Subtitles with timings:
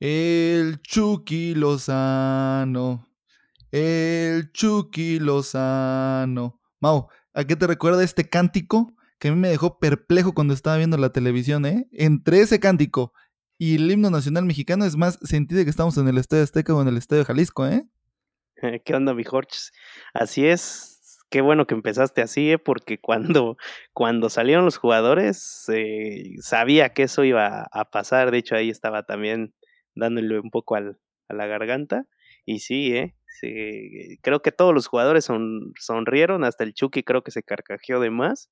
[0.00, 3.08] El Chucky Lozano.
[3.72, 6.60] El Chucky Lozano.
[6.80, 8.94] Mau, ¿a qué te recuerda este cántico?
[9.18, 11.88] Que a mí me dejó perplejo cuando estaba viendo la televisión, ¿eh?
[11.90, 13.12] Entre ese cántico
[13.58, 16.80] y el himno nacional mexicano es más sentido que estamos en el Estadio Azteca o
[16.80, 17.84] en el Estadio Jalisco, ¿eh?
[18.84, 19.58] ¿Qué onda, mi Jorge?
[20.14, 20.94] Así es.
[21.28, 22.58] Qué bueno que empezaste así, ¿eh?
[22.58, 23.56] porque cuando,
[23.92, 28.30] cuando salieron los jugadores, eh, sabía que eso iba a pasar.
[28.30, 29.52] De hecho, ahí estaba también
[29.98, 30.98] dándole un poco al,
[31.28, 32.06] a la garganta.
[32.44, 33.14] Y sí, ¿eh?
[33.26, 38.00] Sí, creo que todos los jugadores son, sonrieron, hasta el Chucky creo que se carcajeó
[38.00, 38.50] de más.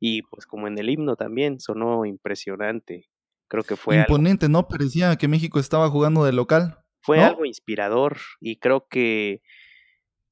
[0.00, 3.08] Y pues como en el himno también, sonó impresionante.
[3.48, 4.66] Creo que fue imponente, ¿no?
[4.66, 6.78] Parecía que México estaba jugando de local.
[7.00, 9.40] Fue algo inspirador y creo que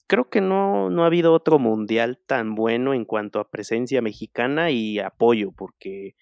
[0.09, 4.71] creo que no, no ha habido otro mundial tan bueno en cuanto a presencia mexicana
[4.71, 6.17] y apoyo, porque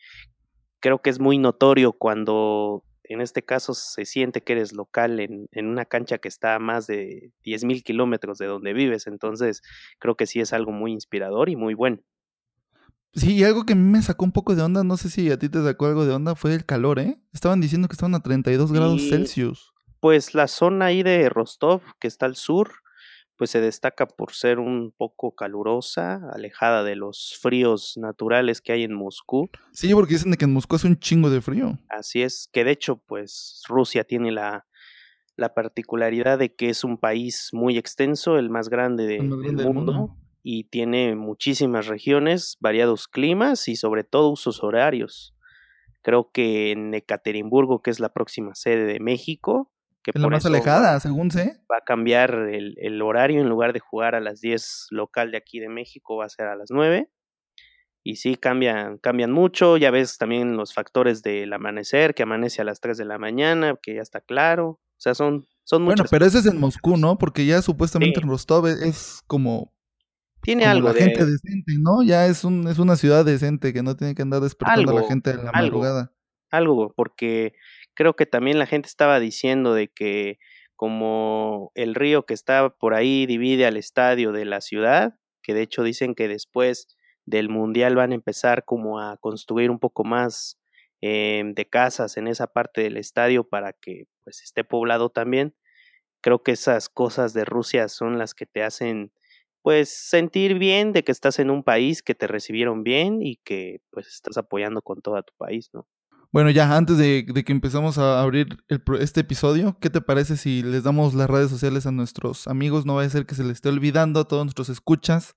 [0.80, 5.48] creo que es muy notorio cuando en este caso se siente que eres local en,
[5.52, 9.62] en una cancha que está a más de 10 mil kilómetros de donde vives, entonces
[9.98, 11.98] creo que sí es algo muy inspirador y muy bueno.
[13.14, 15.50] Sí, y algo que me sacó un poco de onda, no sé si a ti
[15.50, 17.18] te sacó algo de onda, fue el calor, ¿eh?
[17.32, 19.74] Estaban diciendo que estaban a 32 grados Celsius.
[20.00, 22.81] Pues la zona ahí de Rostov, que está al sur,
[23.36, 28.84] pues se destaca por ser un poco calurosa, alejada de los fríos naturales que hay
[28.84, 29.50] en Moscú.
[29.72, 31.78] Sí, porque dicen que en Moscú hace un chingo de frío.
[31.88, 34.66] Así es, que de hecho, pues Rusia tiene la,
[35.36, 40.64] la particularidad de que es un país muy extenso, el más grande, del mundo y
[40.64, 45.34] tiene muchísimas regiones, variados climas y sobre todo usos horarios.
[46.02, 49.71] Creo que en Ekaterimburgo, que es la próxima sede de México,
[50.02, 51.60] que es la más alejada, según sé.
[51.70, 55.38] Va a cambiar el, el, horario, en lugar de jugar a las 10 local de
[55.38, 57.08] aquí de México, va a ser a las 9.
[58.04, 59.76] Y sí, cambian, cambian mucho.
[59.76, 63.76] Ya ves también los factores del amanecer, que amanece a las 3 de la mañana,
[63.80, 64.68] que ya está claro.
[64.68, 67.18] O sea, son, son Bueno, pero ese es en Moscú, ¿no?
[67.18, 69.72] Porque ya supuestamente en Rostov es como
[70.42, 72.02] tiene algo la gente decente, ¿no?
[72.02, 75.06] Ya es, un, es una ciudad decente que no tiene que andar despertando a la
[75.06, 76.12] gente en la madrugada.
[76.50, 77.54] Algo, porque
[77.94, 80.38] creo que también la gente estaba diciendo de que
[80.76, 85.62] como el río que está por ahí divide al estadio de la ciudad, que de
[85.62, 86.88] hecho dicen que después
[87.24, 90.58] del mundial van a empezar como a construir un poco más
[91.00, 95.54] eh, de casas en esa parte del estadio para que pues esté poblado también.
[96.22, 99.12] Creo que esas cosas de Rusia son las que te hacen
[99.62, 103.80] pues sentir bien de que estás en un país que te recibieron bien y que
[103.90, 105.86] pues estás apoyando con todo tu país, ¿no?
[106.32, 108.56] Bueno, ya antes de, que empezamos a abrir
[108.98, 112.86] este episodio, ¿qué te parece si les damos las redes sociales a nuestros amigos?
[112.86, 115.36] No va a ser que se les esté olvidando a todos nuestros escuchas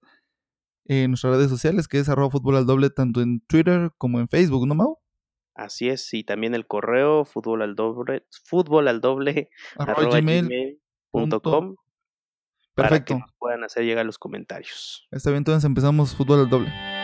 [0.85, 4.29] en nuestras redes sociales, que es arroba fútbol al doble tanto en Twitter como en
[4.29, 4.99] Facebook, ¿no, Mau?
[5.53, 10.21] Así es, y también el correo fútbol al doble, fútbol al doble arroba,
[11.11, 11.75] Perfecto.
[12.73, 15.07] Para que nos puedan hacer llegar los comentarios.
[15.11, 16.94] Está bien, entonces empezamos fútbol al doble.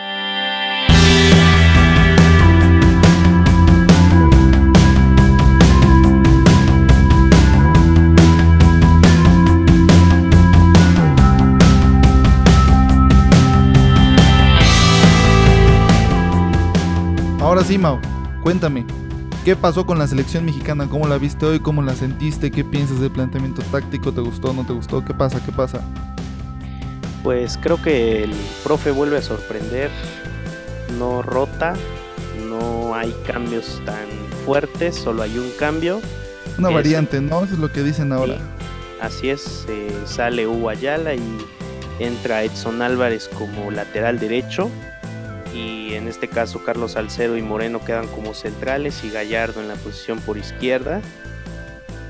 [17.62, 18.00] Ahora sí, Mau,
[18.42, 18.84] cuéntame,
[19.44, 20.88] ¿Qué pasó con la selección mexicana?
[20.90, 21.60] ¿Cómo la viste hoy?
[21.60, 22.50] ¿Cómo la sentiste?
[22.50, 24.10] ¿Qué piensas del planteamiento táctico?
[24.10, 24.52] ¿Te gustó?
[24.52, 25.04] ¿No te gustó?
[25.04, 25.40] ¿Qué pasa?
[25.46, 25.80] ¿Qué pasa?
[27.22, 28.34] Pues creo que el
[28.64, 29.92] profe vuelve a sorprender.
[30.98, 31.74] No rota,
[32.48, 34.08] no hay cambios tan
[34.44, 36.00] fuertes, solo hay un cambio.
[36.58, 37.44] Una variante, ¿no?
[37.44, 38.38] Eso es lo que dicen ahora.
[39.00, 41.22] así es, eh, sale Hugo Ayala y
[42.00, 44.68] entra Edson Álvarez como lateral derecho
[45.54, 49.74] y en este caso Carlos Salcedo y Moreno quedan como centrales y Gallardo en la
[49.74, 51.02] posición por izquierda.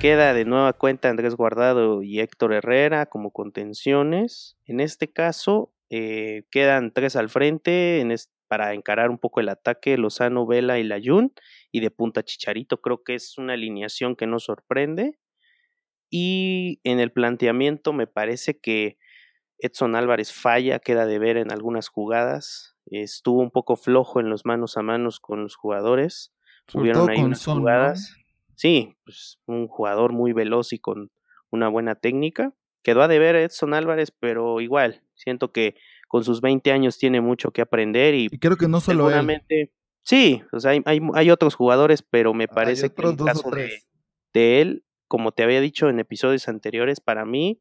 [0.00, 4.56] Queda de nueva cuenta Andrés Guardado y Héctor Herrera como contenciones.
[4.66, 8.04] En este caso eh, quedan tres al frente
[8.48, 11.32] para encarar un poco el ataque Lozano, Vela y Layun
[11.70, 12.80] y de punta Chicharito.
[12.80, 15.18] Creo que es una alineación que no sorprende.
[16.10, 18.98] Y en el planteamiento me parece que
[19.58, 24.44] Edson Álvarez falla, queda de ver en algunas jugadas estuvo un poco flojo en los
[24.44, 26.32] manos a manos con los jugadores.
[26.74, 28.16] Hubieron ahí unas jugadas.
[28.54, 31.10] Sí, pues un jugador muy veloz y con
[31.50, 32.54] una buena técnica.
[32.82, 35.76] Quedó a deber Edson Álvarez, pero igual, siento que
[36.08, 39.72] con sus 20 años tiene mucho que aprender y, creo que no solo seguramente,
[40.04, 43.82] Sí, o sea, hay, hay, otros jugadores, pero me parece que en el caso de,
[44.32, 47.60] de él, como te había dicho en episodios anteriores, para mí,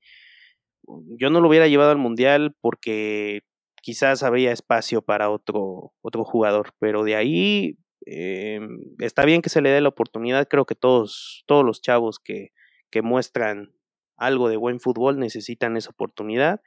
[1.19, 3.43] yo no lo hubiera llevado al Mundial porque
[3.81, 9.61] quizás habría espacio para otro, otro jugador, pero de ahí em, está bien que se
[9.61, 12.51] le dé la oportunidad, creo que todos, todos los chavos que,
[12.91, 13.73] que muestran
[14.17, 16.61] algo de buen fútbol necesitan esa oportunidad.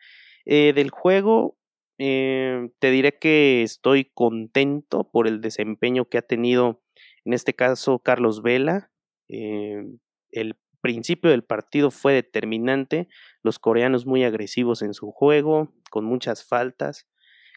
[0.45, 1.57] Eh, del juego,
[1.99, 6.83] em, te diré que estoy contento por el desempeño que ha tenido,
[7.25, 8.91] en este caso, Carlos Vela.
[9.29, 9.99] Em,
[10.31, 13.09] el principio del partido fue determinante,
[13.43, 17.09] los coreanos muy agresivos en su juego, con muchas faltas.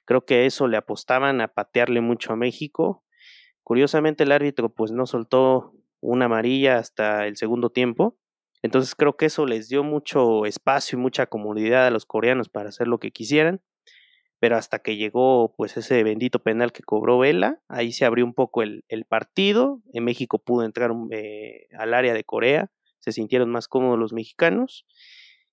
[0.06, 3.04] Creo que eso le apostaban a patearle mucho a México.
[3.64, 8.18] Curiosamente el árbitro pues no soltó una amarilla hasta el segundo tiempo.
[8.64, 12.70] Entonces creo que eso les dio mucho espacio y mucha comodidad a los coreanos para
[12.70, 13.60] hacer lo que quisieran.
[14.40, 18.34] Pero hasta que llegó pues ese bendito penal que cobró Vela, ahí se abrió un
[18.34, 19.82] poco el, partido.
[19.92, 22.72] En México pudo entrar eh, al área de Corea
[23.08, 24.86] se sintieron más cómodos los mexicanos.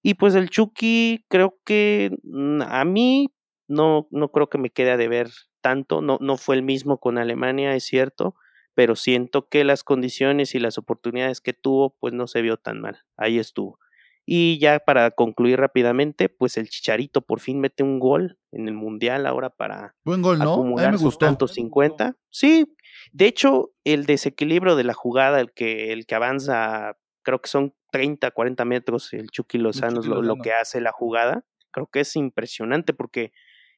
[0.03, 3.33] Y pues el Chucky creo que mm, a mí
[3.69, 5.31] no, no creo que me quede a deber
[5.61, 8.35] tanto, no, no fue el mismo con Alemania, es cierto,
[8.75, 12.81] pero siento que las condiciones y las oportunidades que tuvo, pues no se vio tan
[12.81, 13.79] mal, ahí estuvo.
[14.27, 18.75] Y ya para concluir rápidamente, pues el Chicharito por fin mete un gol en el
[18.75, 20.55] Mundial ahora para Buen gol, ¿no?
[20.55, 22.17] acumular me sus tantos 50.
[22.31, 22.75] Sí,
[23.13, 27.75] de hecho, el desequilibrio de la jugada, el que, el que avanza creo que son
[27.91, 31.45] 30, 40 metros el Chucky Lozano, lo, que hace la jugada.
[31.73, 33.33] Creo que es impresionante porque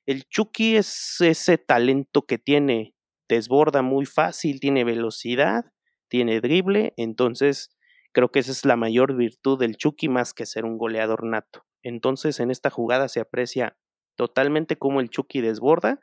[0.05, 2.95] el Chucky es ese talento que tiene,
[3.29, 5.65] desborda muy fácil, tiene velocidad,
[6.09, 7.75] tiene drible, entonces
[8.13, 11.65] creo que esa es la mayor virtud del Chucky más que ser un goleador nato.
[11.83, 13.77] Entonces en esta jugada se aprecia
[14.17, 16.01] totalmente cómo el Chucky desborda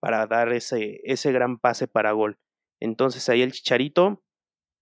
[0.00, 2.38] para dar ese, ese gran pase para gol.
[2.80, 4.22] Entonces ahí el Chicharito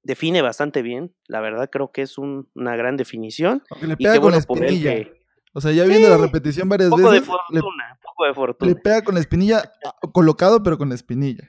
[0.08, 1.14] define bastante bien.
[1.26, 3.62] La verdad creo que es una gran definición.
[3.82, 5.06] le pega con la espinilla.
[5.52, 7.20] O sea, ya viendo la repetición varias poco veces.
[7.20, 8.72] De fortuna, poco de fortuna.
[8.72, 11.48] Le pega con la espinilla, ah, colocado, pero con la espinilla.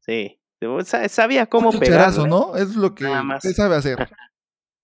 [0.00, 0.40] Sí.
[1.08, 2.16] Sabía cómo pegar.
[2.26, 2.56] ¿no?
[2.56, 3.04] Es lo que
[3.52, 3.98] sabe hacer.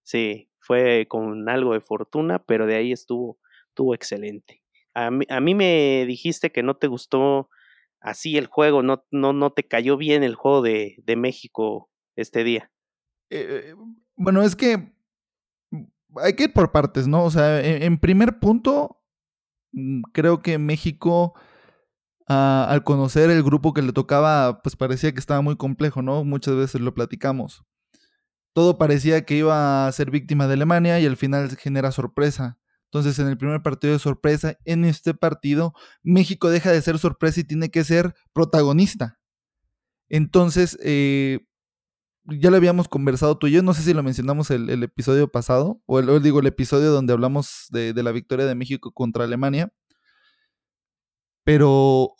[0.02, 3.38] sí, fue con algo de fortuna, pero de ahí estuvo,
[3.69, 4.62] estuvo excelente.
[4.93, 7.49] A mí, a mí me dijiste que no te gustó
[8.00, 12.43] así el juego, no, no, no te cayó bien el juego de, de México este
[12.43, 12.70] día.
[13.30, 13.75] Eh,
[14.16, 14.92] bueno, es que
[16.16, 17.25] hay que ir por partes, ¿no?
[17.25, 19.00] O sea, e, en, primer punto,
[19.72, 21.34] mm, creo que México,
[22.28, 26.25] ah, al conocer el grupo que le tocaba, pues parecía que estaba muy complejo, ¿no?
[26.25, 27.64] Muchas veces lo platicamos.
[28.54, 32.58] Todo parecía que iba a ser víctima de Alemania y al final genera sorpresa.
[32.90, 37.40] Entonces, en el primer partido de sorpresa, en este partido, México deja de ser sorpresa
[37.40, 39.19] y tiene que ser protagonista.
[40.08, 41.48] Entonces, eh,
[42.28, 45.28] ya lo habíamos conversado tú y yo, no sé si lo mencionamos el, el episodio
[45.28, 49.72] pasado, o el, digo, el episodio donde hablamos de, la victoria de México contra Alemania.
[51.44, 52.14] Pero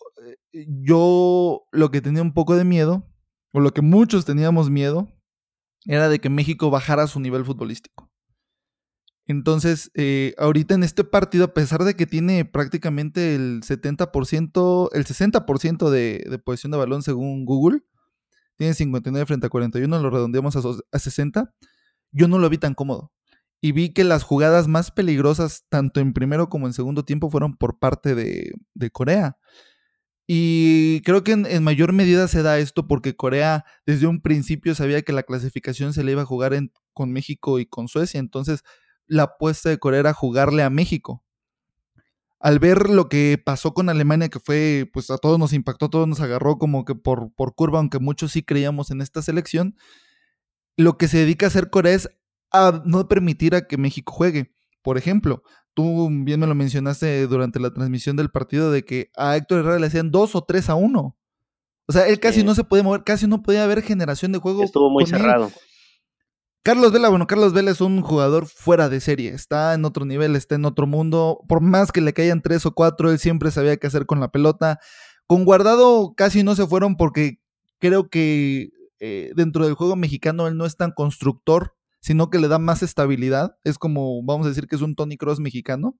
[0.52, 3.05] eh, yo lo que tenía un poco de miedo,
[3.52, 5.08] o lo que muchos teníamos miedo,
[5.84, 8.10] era de que México bajara su nivel futbolístico.
[9.26, 15.05] Entonces, eh, ahorita en este partido, a pesar de que tiene prácticamente el 70%, el
[15.05, 17.82] 60% de, de posesión de balón según Google,
[18.58, 21.55] tiene 59 frente a 41, lo redondeamos a, 60.
[22.12, 23.12] Yo no lo vi tan cómodo.
[23.60, 27.56] Y vi que las jugadas más peligrosas, tanto en primero como en segundo tiempo, fueron
[27.56, 28.52] por parte de,
[28.93, 29.37] Corea.
[30.26, 35.03] Y creo que en, mayor medida se da esto porque Corea desde un principio sabía
[35.03, 36.53] que la clasificación se le iba a jugar
[36.93, 38.20] con México y con Suecia.
[38.20, 38.62] Entonces
[39.06, 41.24] la apuesta de Corea era jugarle a México
[42.41, 45.91] al ver lo que pasó con Alemania, que fue, pues a todos nos impactó, a
[45.91, 49.77] todos nos agarró como que por, por curva, aunque muchos sí creíamos en esta selección,
[50.77, 52.11] lo que se dedica a hacer Corea es
[52.53, 54.53] a no permitir a que México juegue.
[54.83, 55.43] Por ejemplo,
[55.75, 59.79] tú bien me lo mencionaste durante la transmisión del partido de que a Héctor Herrera
[59.81, 61.17] le hacían dos o tres a uno.
[61.87, 64.63] O sea, él casi no se puede mover, casi no podía haber generación de juego.
[64.63, 65.51] Estuvo muy cerrado.
[66.62, 70.36] Carlos Vela, bueno, Carlos Vela es un jugador fuera de serie, está en otro nivel,
[70.36, 71.41] está en otro mundo.
[71.48, 74.31] Por más que le caigan tres o cuatro, él siempre sabía qué hacer con la
[74.31, 74.79] pelota.
[75.27, 77.41] Con Guardado casi no se fueron porque
[77.79, 82.48] creo que eh, dentro del juego mexicano él no es tan constructor, sino que le
[82.48, 83.56] da más estabilidad.
[83.65, 85.98] Es como, vamos a decir que es un Tony Cross mexicano.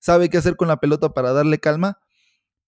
[0.00, 1.98] Sabe qué hacer con la pelota para darle calma,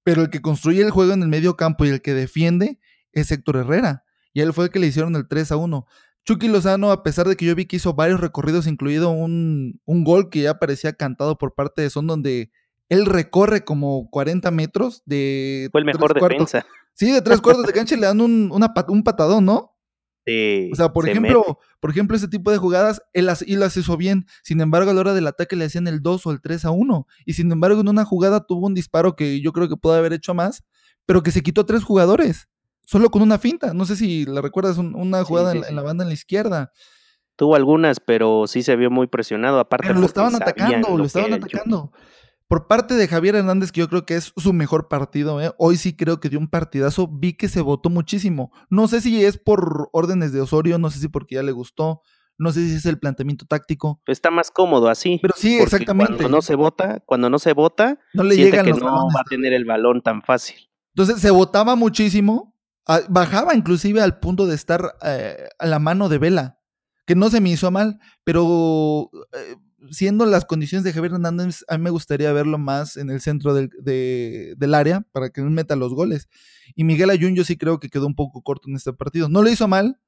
[0.03, 2.79] pero el que construye el juego en el medio campo y el que defiende
[3.13, 4.05] es Héctor Herrera.
[4.33, 5.87] Y él fue el que le hicieron el 3 a 1.
[6.25, 10.05] Chucky Lozano, a pesar de que yo vi que hizo varios recorridos, incluido un, un
[10.05, 12.51] gol que ya parecía cantado por parte de Son, donde
[12.89, 15.69] él recorre como 40 metros de...
[15.73, 16.65] Fue el mejor defensa.
[16.95, 19.77] Sí, de tres cuartos de cancha y le dan un, un patadón, ¿no?
[20.27, 20.71] Sí.
[20.73, 23.97] O sea, por ejemplo, por ejemplo, ese tipo de jugadas, él las, y las hizo
[23.97, 24.27] bien.
[24.45, 26.71] Sin embargo, a la hora del ataque le hacían el 2 o el 3 a
[26.71, 27.07] 1.
[27.25, 30.13] Y sin embargo, en una jugada tuvo un disparo que yo creo que pudo haber
[30.13, 30.63] hecho más,
[31.07, 32.49] pero que se quitó tres jugadores
[32.93, 33.73] solo con una finta.
[33.73, 36.73] No sé si la recuerdas, una jugada en, la banda en la izquierda.
[37.37, 39.59] Tuvo algunas, pero sí se vio muy presionado.
[39.59, 41.91] Aparte, pero lo estaban atacando, lo, estaban atacando.
[42.49, 45.53] Por parte de Javier Hernández, que yo creo que es su mejor partido, ¿eh?
[45.57, 47.09] hoy sí creo que dio un partidazo.
[47.09, 48.53] Vi que se votó muchísimo.
[48.69, 52.03] No sé si es por órdenes de Osorio, no sé si porque ya le gustó,
[52.37, 54.03] no sé si es el planteamiento táctico.
[54.07, 55.19] Está más cómodo así.
[55.23, 56.13] Pero sí, exactamente.
[56.17, 59.25] Cuando no se vota, cuando no se vota, no le llega que no va a
[59.25, 60.69] tener el balón tan fácil.
[60.95, 62.52] Entonces se votaba muchísimo,
[63.09, 66.59] bajaba inclusive al punto de estar eh, a la mano de Vela,
[67.07, 69.57] que no se me hizo mal, pero eh,
[69.91, 73.55] siendo las condiciones de Javier Hernández, a mí me gustaría verlo más en el centro
[73.55, 76.29] del, del área para que él meta los goles.
[76.75, 79.29] Y Miguel Ayun yo sí creo que quedó un poco corto en este partido.
[79.29, 80.01] No lo hizo mal,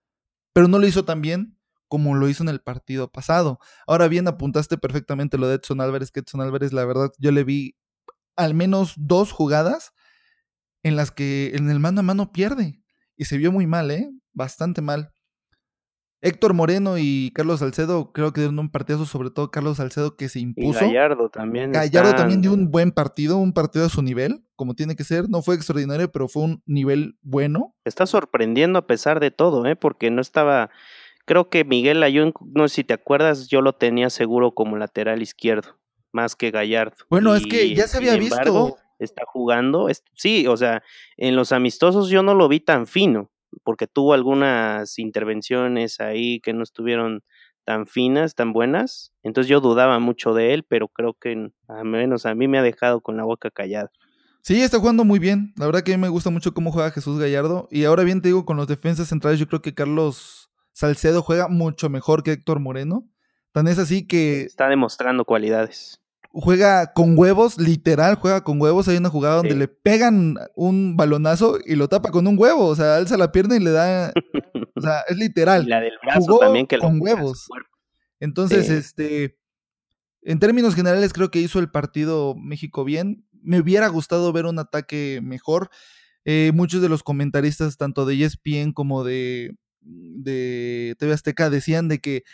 [0.53, 3.59] pero no lo hizo tan bien como lo hizo en el partido pasado.
[3.87, 7.45] Ahora bien, apuntaste perfectamente lo de Edson Álvarez, que Edson Álvarez, la verdad, yo le
[7.45, 7.77] vi
[8.37, 9.93] al menos dos jugadas
[10.85, 12.81] en las que en el mano a mano pierde.
[13.17, 14.11] Y se vio muy mal, ¿eh?
[14.33, 15.11] Bastante mal.
[16.21, 20.31] Héctor Moreno y Carlos Salcedo creo que dieron un partidazo, sobre todo Carlos Salcedo que
[20.31, 20.83] se impuso.
[20.85, 21.71] Y Gallardo también.
[21.71, 25.29] Gallardo también dio un buen partido, un partido a su nivel, como tiene que ser.
[25.29, 27.77] No fue extraordinario, pero fue un nivel bueno.
[27.85, 29.77] Está sorprendiendo a pesar de todo, ¿eh?
[29.77, 30.71] Porque no estaba...
[31.27, 35.21] Creo que Miguel Ayun, no sé si te acuerdas, yo lo tenía seguro como lateral
[35.23, 35.79] izquierdo,
[36.13, 36.97] más que Gallardo.
[37.11, 38.77] Bueno, es que ya se había visto.
[38.99, 40.83] Está jugando, sí, o sea,
[41.17, 43.31] en los amistosos yo no lo vi tan fino
[43.63, 47.23] porque tuvo algunas intervenciones ahí que no estuvieron
[47.65, 49.13] tan finas, tan buenas.
[49.23, 52.63] Entonces yo dudaba mucho de él, pero creo que al menos a mí me ha
[52.63, 53.91] dejado con la boca callada.
[54.43, 55.55] Sí, está jugando muy bien.
[55.57, 57.67] La verdad que a mí me gusta mucho cómo juega Jesús Gallardo.
[57.71, 61.49] Y ahora bien te digo, con los defensas centrales, yo creo que Carlos Salcedo juega
[61.49, 63.09] mucho mejor que Héctor Moreno.
[63.53, 64.43] Tan es así que...
[64.43, 66.04] Está demostrando cualidades
[66.35, 68.89] juega con huevos, literal, juega con huevos.
[68.89, 72.67] Hay una jugada donde le pegan un balonazo y lo tapa con un huevo.
[72.67, 74.13] O sea, alza la pierna y le da.
[74.75, 75.67] o sea, es literal.
[75.69, 77.49] la del brazo también que con huevos.
[78.21, 79.39] Entonces, este.
[80.23, 83.27] En términos generales, creo que hizo el partido México bien.
[83.43, 85.69] Me hubiera gustado ver un ataque mejor.
[86.25, 91.99] Eh, muchos de los comentaristas, tanto de ESPN como de, de TV Azteca, decían de
[91.99, 92.25] que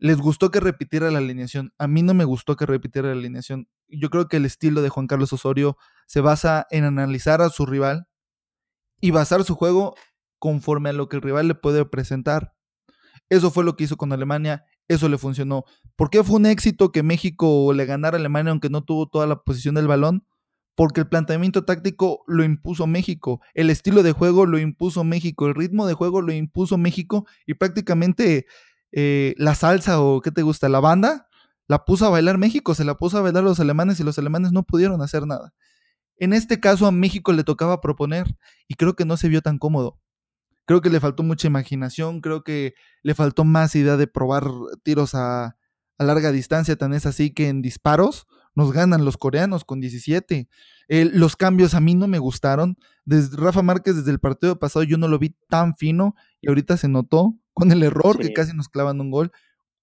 [0.00, 1.72] les gustó que repitiera la alineación.
[1.78, 3.68] A mí no me gustó que repitiera la alineación.
[3.86, 5.76] Yo creo que el estilo de Juan Carlos Osorio
[6.06, 8.08] se basa en analizar a su rival
[9.00, 9.94] y basar su juego
[10.38, 12.54] conforme a lo que el rival le puede presentar.
[13.28, 15.64] Eso fue lo que hizo con Alemania, eso le funcionó.
[15.96, 19.26] ¿Por qué fue un éxito que México le ganara a Alemania aunque no tuvo toda
[19.26, 20.26] la posición del balón?
[20.74, 25.54] Porque el planteamiento táctico lo impuso México, el estilo de juego lo impuso México, el
[25.54, 28.46] ritmo de juego lo impuso México y prácticamente
[28.92, 31.28] eh, la salsa o qué te gusta, la banda,
[31.68, 34.52] la puso a bailar México, se la puso a bailar los alemanes y los alemanes
[34.52, 35.52] no pudieron hacer nada.
[36.16, 38.36] En este caso a México le tocaba proponer
[38.68, 39.98] y creo que no se vio tan cómodo.
[40.66, 44.44] Creo que le faltó mucha imaginación, creo que le faltó más idea de probar
[44.82, 45.56] tiros a,
[45.98, 50.48] larga distancia, tan es así que en disparos nos ganan los coreanos con 17.
[50.88, 52.76] los cambios a mí no me gustaron.
[53.04, 56.76] Desde Rafa Márquez desde el partido pasado yo no lo vi tan fino y ahorita
[56.76, 59.30] se notó con el error que casi nos clavan un gol,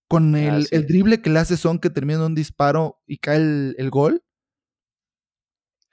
[0.08, 3.90] con el, el, drible que le hace Son que termina un disparo y cae el,
[3.90, 4.24] gol.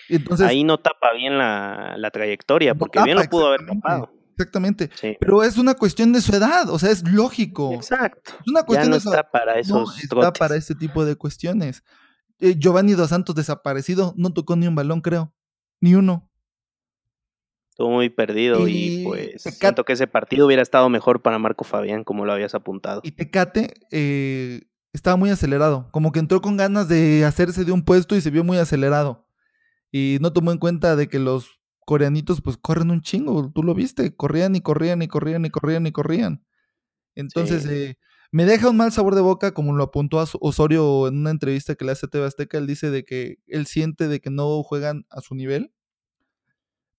[0.09, 4.11] Entonces, Ahí no tapa bien la, trayectoria, porque bien lo pudo haber tapado.
[4.37, 4.91] Exactamente.
[5.21, 7.75] Pero es una cuestión de su edad, o sea, es lógico.
[7.75, 8.33] Exacto.
[8.41, 11.85] Es una cuestión no de está para esos no está para este tipo de cuestiones.
[12.41, 15.33] Eh, Giovanni Dos Santos desaparecido, no tocó ni un balón, creo.
[15.81, 16.31] Ni uno.
[17.75, 22.04] Estuvo muy perdido y, pues siento que ese partido hubiera estado mejor para Marco Fabián,
[22.04, 23.00] como lo habías apuntado.
[23.02, 24.61] Y Tecate eh,
[24.93, 28.31] estaba muy acelerado, como que entró con ganas de hacerse de un puesto y se
[28.31, 29.26] vio muy acelerado.
[29.90, 33.75] Y no tomó en cuenta de que los coreanitos pues corren un chingo, tú lo
[33.75, 36.47] viste, corrían y corrían y corrían y corrían y corrían.
[37.16, 37.99] Entonces, eh,
[38.31, 41.75] me deja un mal sabor de boca, como lo apuntó a Osorio en una entrevista
[41.75, 44.62] que le hace a TV Azteca, él dice de que él siente de que no
[44.62, 45.74] juegan a su nivel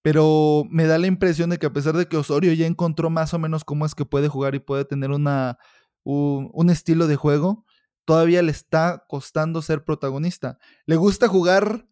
[0.06, 3.34] pero me da la impresión de que a pesar de que Osorio ya encontró más
[3.34, 5.58] o menos cómo es que puede jugar y puede tener una,
[6.04, 7.66] un, estilo de juego,
[8.06, 10.60] todavía le está costando ser protagonista.
[10.86, 11.88] Le gusta jugar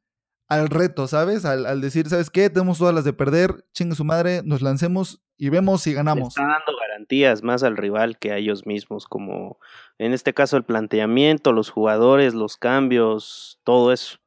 [0.48, 1.44] al reto, ¿sabes?
[1.44, 2.52] Al, decir, ¿sabes qué?
[2.52, 6.38] Tenemos todas las de perder, chingue su madre, nos lancemos y vemos si ganamos.
[6.38, 9.58] está dando garantías más al rival que a ellos mismos, como
[9.98, 14.20] en este caso el planteamiento, los jugadores, los cambios, todo eso.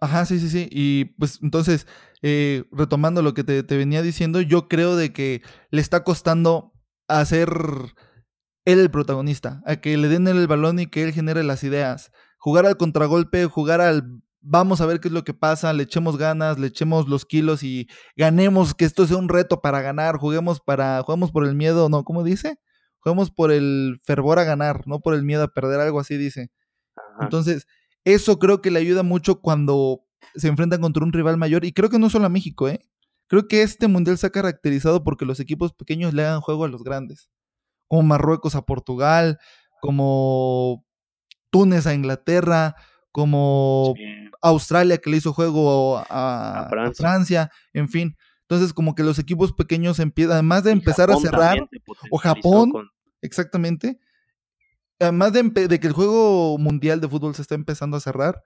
[0.00, 0.66] Ajá, sí, sí, sí.
[0.70, 1.86] Y pues entonces,
[2.22, 6.72] eh, retomando lo que te, venía diciendo, yo creo de que le está costando
[7.08, 7.48] hacer
[8.64, 12.12] él el protagonista, a que le den el balón y que él genere las ideas.
[12.38, 16.16] Jugar al contragolpe, jugar al vamos a ver qué es lo que pasa, le echemos
[16.16, 20.60] ganas, le echemos los kilos y ganemos, que esto sea un reto para ganar, juguemos
[20.60, 22.58] para, juguemos por el miedo, no, ¿cómo dice?
[23.00, 26.50] Juguemos por el fervor a ganar, no por el miedo a perder, algo así dice.
[27.20, 27.66] Entonces,
[28.04, 31.90] eso creo que le ayuda mucho cuando se enfrentan contra un rival mayor, y creo
[31.90, 32.80] que no solo a México, ¿eh?
[33.26, 36.68] Creo que este mundial se ha caracterizado porque los equipos pequeños le hagan juego a
[36.68, 37.30] los grandes,
[37.86, 39.38] como Marruecos a Portugal,
[39.80, 40.84] como
[41.50, 42.74] Túnez a Inglaterra,
[43.12, 43.94] como
[44.42, 47.50] Australia que le hizo juego a, Francia.
[47.72, 48.16] en fin.
[48.42, 51.68] Entonces, como que los equipos pequeños empiezan, además de empezar a cerrar,
[52.10, 52.72] o Japón,
[53.22, 54.00] exactamente,
[54.98, 58.42] además de, de, que el juego mundial de fútbol se está empezando a cerrar,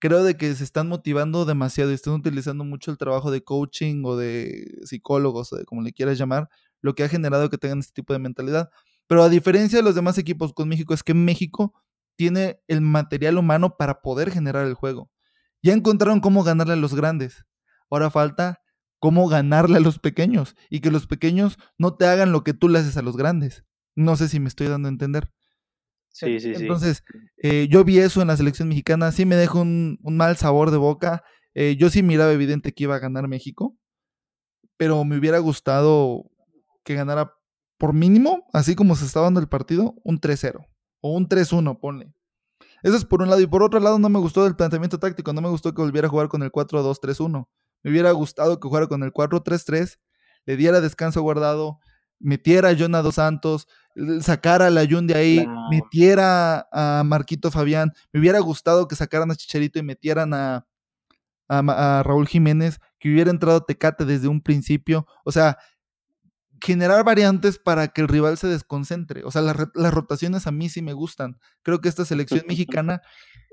[0.00, 4.02] creo de que se están motivando demasiado y están utilizando mucho el trabajo de coaching
[4.04, 6.48] o de psicólogos, o de como le quieras llamar,
[6.82, 8.70] lo que ha generado que tengan este tipo de mentalidad.
[9.06, 11.74] Pero a diferencia de los demás equipos con México, es que México
[12.16, 15.10] tiene el material humano para poder generar el juego.
[15.62, 17.44] Ya encontraron cómo ganarle a los grandes.
[17.90, 18.60] Ahora falta
[18.98, 22.68] cómo ganarle a los pequeños y que los pequeños no te hagan lo que tú
[22.68, 23.64] le haces a los grandes.
[23.96, 25.30] No sé si me estoy dando a entender.
[26.12, 26.62] Sí, sí, sí.
[26.62, 27.02] Entonces,
[27.42, 30.76] eh, yo vi eso en la selección mexicana, sí me dejó un, mal sabor de
[30.76, 31.22] boca.
[31.54, 33.76] Eh, yo sí miraba evidente que iba a ganar México,
[34.76, 36.30] pero me hubiera gustado
[36.84, 37.34] que ganara
[37.78, 40.66] por mínimo, así como se estaba dando el partido, un 3-0
[41.00, 42.12] o un 3-1, ponle.
[42.82, 43.40] Eso es por un lado.
[43.40, 45.32] Y por otro lado, no me gustó el planteamiento táctico.
[45.32, 47.48] No me gustó que volviera a jugar con el 4-2-3-1.
[47.82, 49.98] Me hubiera gustado que jugara con el 4-3-3,
[50.46, 51.78] le diera descanso guardado,
[52.20, 53.66] metiera a Jonah Dos Santos,
[54.20, 57.92] sacara a la Jun de ahí, metiera a Marquito Fabián.
[58.12, 60.66] Me hubiera gustado que sacaran a Chicharito y metieran a,
[61.48, 65.06] a Raúl Jiménez, que hubiera entrado Tecate desde un principio.
[65.24, 65.58] O sea,
[66.62, 69.24] generar variantes para que el rival se desconcentre.
[69.24, 71.38] O sea, las, rotaciones a mí sí me gustan.
[71.62, 73.00] Creo que esta selección mexicana,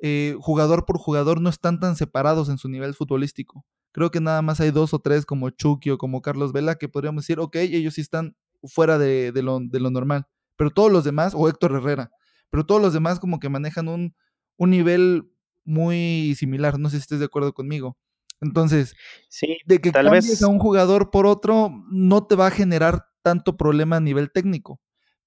[0.01, 3.65] eh, jugador por jugador, no están tan separados en su nivel futbolístico.
[3.91, 6.89] Creo que nada más hay dos o tres como Chucky o como Carlos Vela que
[6.89, 10.27] podríamos decir, ok, ellos sí están fuera de, lo, normal.
[10.55, 12.11] Pero todos los demás, o Héctor Herrera,
[12.49, 14.15] pero todos los demás como que manejan un,
[14.57, 15.29] un nivel
[15.63, 16.79] muy similar.
[16.79, 17.97] No sé si estés de acuerdo conmigo.
[18.41, 18.95] Entonces,
[19.29, 23.07] sí, de que tal cambies a un jugador por otro no te va a generar
[23.21, 24.79] tanto problema a nivel técnico.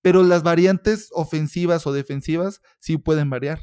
[0.02, 3.60] Pero las variantes ofensivas o defensivas sí pueden variar.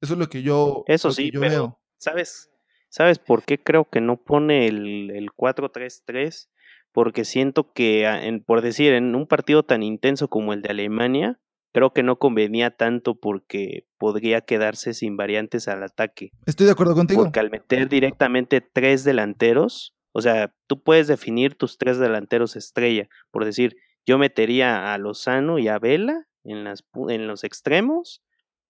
[0.00, 1.80] Eso es lo que yo, Eso sí, yo pero, veo.
[1.98, 2.50] ¿Sabes?
[2.88, 6.48] ¿Sabes por qué creo que no pone el, el 4-3-3?
[6.92, 10.70] Porque siento que, ah, en, por decir, en un partido tan intenso como el de
[10.70, 11.40] Alemania,
[11.72, 16.30] creo que no convenía tanto porque podría quedarse sin variantes al ataque.
[16.46, 17.22] Estoy de acuerdo contigo.
[17.24, 23.08] Porque al meter directamente tres delanteros, o sea, tú puedes definir tus tres delanteros estrella.
[23.30, 23.76] Por decir,
[24.06, 28.22] yo metería a Lozano y a Vela en, las, en los extremos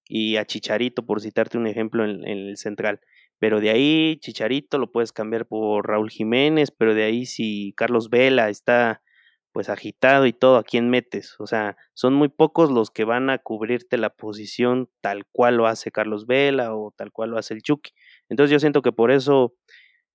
[0.04, 3.00] y a Chicharito, por citarte un ejemplo, en, en el central.
[3.42, 8.09] Pero de ahí, Chicharito lo puedes cambiar por Raúl Jiménez, pero de ahí si Carlos
[8.09, 9.02] Vela está
[9.50, 11.35] pues agitado y todo, ¿a quién metes?
[11.40, 15.66] O sea, son muy pocos los que van a cubrirte la posición tal cual lo
[15.66, 17.90] hace Carlos Vela o tal cual lo hace el Chucky.
[18.28, 19.57] Entonces yo siento que por eso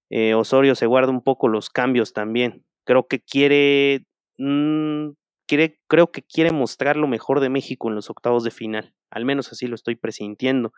[0.10, 2.64] eh, Osorio se guarda un poco los cambios también.
[2.86, 4.06] Creo que quiere,
[4.38, 5.10] mm,
[5.48, 8.94] quiere, creo que quiere mostrar lo mejor de México en los octavos de final.
[9.12, 10.72] Al menos así lo estoy presintiendo,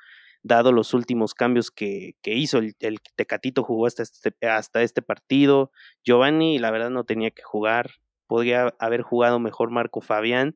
[0.43, 2.59] dado los últimos cambios que, que hizo.
[2.59, 5.71] El, el, Tecatito jugó hasta este, hasta este partido.
[6.03, 7.91] Giovanni, la verdad, no tenía que jugar
[8.29, 10.55] podría haber jugado mejor Marco Fabián,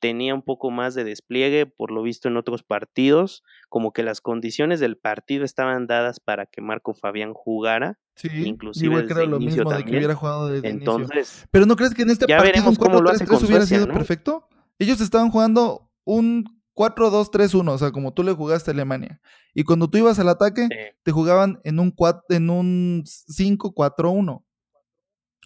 [0.00, 4.20] tenía un poco más de despliegue, por lo visto en otros partidos, como que las
[4.20, 9.68] condiciones del partido estaban dadas para que Marco Fabián jugara, sí, inclusive desde lo mismo
[9.68, 13.46] de que hubiera jugado desde Entonces, pero no crees que en este partido un 4-3-3
[13.46, 14.48] hubiera sido perfecto?
[14.78, 19.20] Ellos estaban jugando un 4-2-3-1, o sea, como tú le jugaste a Alemania.
[19.52, 20.68] Y cuando tú ibas al ataque,
[21.02, 21.92] te jugaban en un
[22.28, 24.44] en un 5-4-1.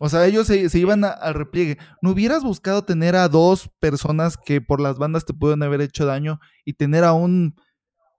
[0.01, 1.79] O sea, ellos se, iban al repliegue.
[2.03, 6.05] ¿No hubieras buscado tener a dos personas que por las bandas te pueden haber hecho
[6.05, 7.55] daño y tener a un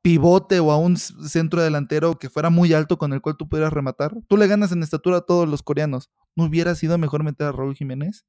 [0.02, 3.74] pivote o a un centro delantero que fuera muy alto con el cual tú pudieras
[3.74, 4.16] rematar?
[4.28, 6.10] Tú le ganas en estatura a todos los coreanos.
[6.36, 8.26] ¿No hubiera sido mejor meter a Raúl Jiménez?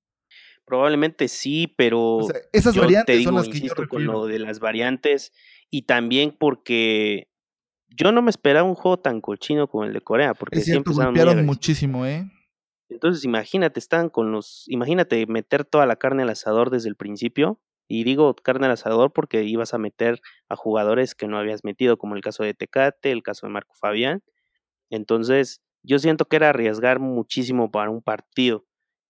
[0.67, 2.21] Probablemente sí, pero
[2.53, 5.33] esas variantes son las que insisto con lo de las variantes
[5.71, 7.29] y también porque
[7.89, 10.93] yo no me esperaba un juego tan cochino como el de Corea, porque es cierto,
[10.93, 12.27] siempre golpearon muchísimo, ¿eh?
[12.89, 14.65] Entonces, imagínate, están con los.
[14.69, 17.61] Imagínate meter toda la carne al asador desde el principio.
[17.87, 21.99] Y digo carne al asador porque ibas a meter a jugadores que no habías metido,
[21.99, 24.23] como el caso de Tecate, el caso de Marco Fabián.
[24.91, 28.65] Entonces, yo siento que era arriesgar muchísimo para un partido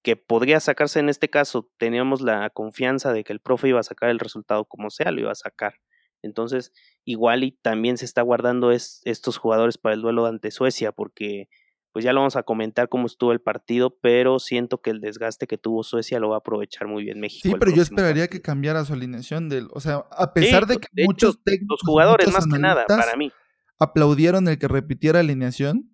[0.04, 1.70] que podría sacarse en este caso.
[1.78, 5.22] Teníamos la confianza de que el profe iba a sacar el resultado como sea, lo
[5.22, 5.80] iba a sacar.
[6.22, 6.72] Entonces,
[7.04, 11.48] igual y también se está guardando estos jugadores para el duelo ante Suecia, porque
[11.92, 15.46] pues ya lo vamos a comentar cómo estuvo el partido, pero siento que el desgaste
[15.46, 17.48] que tuvo Suecia lo va a aprovechar muy bien México.
[17.48, 20.88] Sí, pero yo esperaría que cambiara su alineación del, o sea, a pesar de que
[21.04, 23.32] muchos técnicos, los jugadores más que nada para mí
[23.78, 25.93] aplaudieron el que repitiera alineación.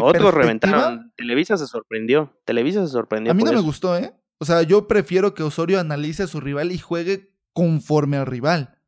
[0.00, 1.12] Otros reventaron.
[1.16, 2.38] Televisa se sorprendió.
[2.44, 3.32] Televisa se sorprendió.
[3.32, 4.14] A mí no me gustó, ¿eh?
[4.38, 8.78] O sea, yo prefiero que Osorio analice a su rival y juegue conforme al rival.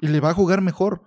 [0.00, 1.02] Y le va a jugar mejor.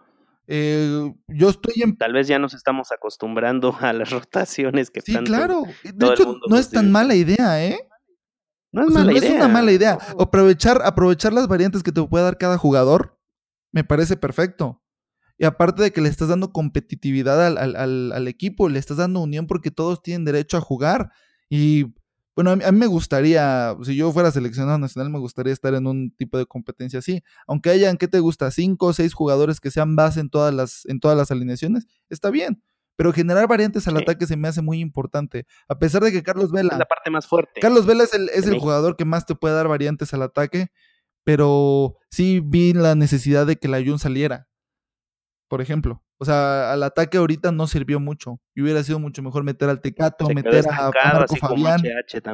[0.47, 1.97] Eh, yo estoy en...
[1.97, 5.63] Tal vez ya nos estamos acostumbrando a las rotaciones que Sí, claro.
[5.83, 7.79] De hecho, no es tan mala idea, ¿eh?
[8.71, 9.29] No es, mala idea.
[9.29, 9.97] es una mala idea.
[10.19, 13.17] Aprovechar, aprovechar las variantes que te puede dar cada jugador
[13.71, 14.81] me parece perfecto.
[15.37, 19.19] Y aparte de que le estás dando competitividad al, al, al, equipo, le estás dando
[19.19, 21.11] unión porque todos tienen derecho a jugar.
[21.49, 21.93] Y
[22.35, 26.11] bueno, a mí, me gustaría, si yo fuera seleccionado nacional, me gustaría estar en un
[26.15, 27.21] tipo de competencia así.
[27.47, 28.49] Aunque hayan, ¿qué te gusta?
[28.51, 32.29] Cinco o seis jugadores que sean base en todas las, en todas las alineaciones, está
[32.29, 32.61] bien.
[32.97, 35.45] Pero generar variantes al ataque se me hace muy importante.
[35.67, 36.73] A pesar de que Carlos Vela.
[36.73, 37.59] Es la parte más fuerte.
[37.59, 40.67] Carlos Vela es el, es el jugador que más te puede dar variantes al ataque.
[41.25, 44.47] Pero sí vi la necesidad de que la Jun saliera
[45.47, 46.01] por ejemplo.
[46.17, 48.39] O sea, al ataque ahorita no sirvió mucho.
[48.53, 51.81] Y hubiera sido mucho mejor meter al Tecato, meter a, Marco Fabián,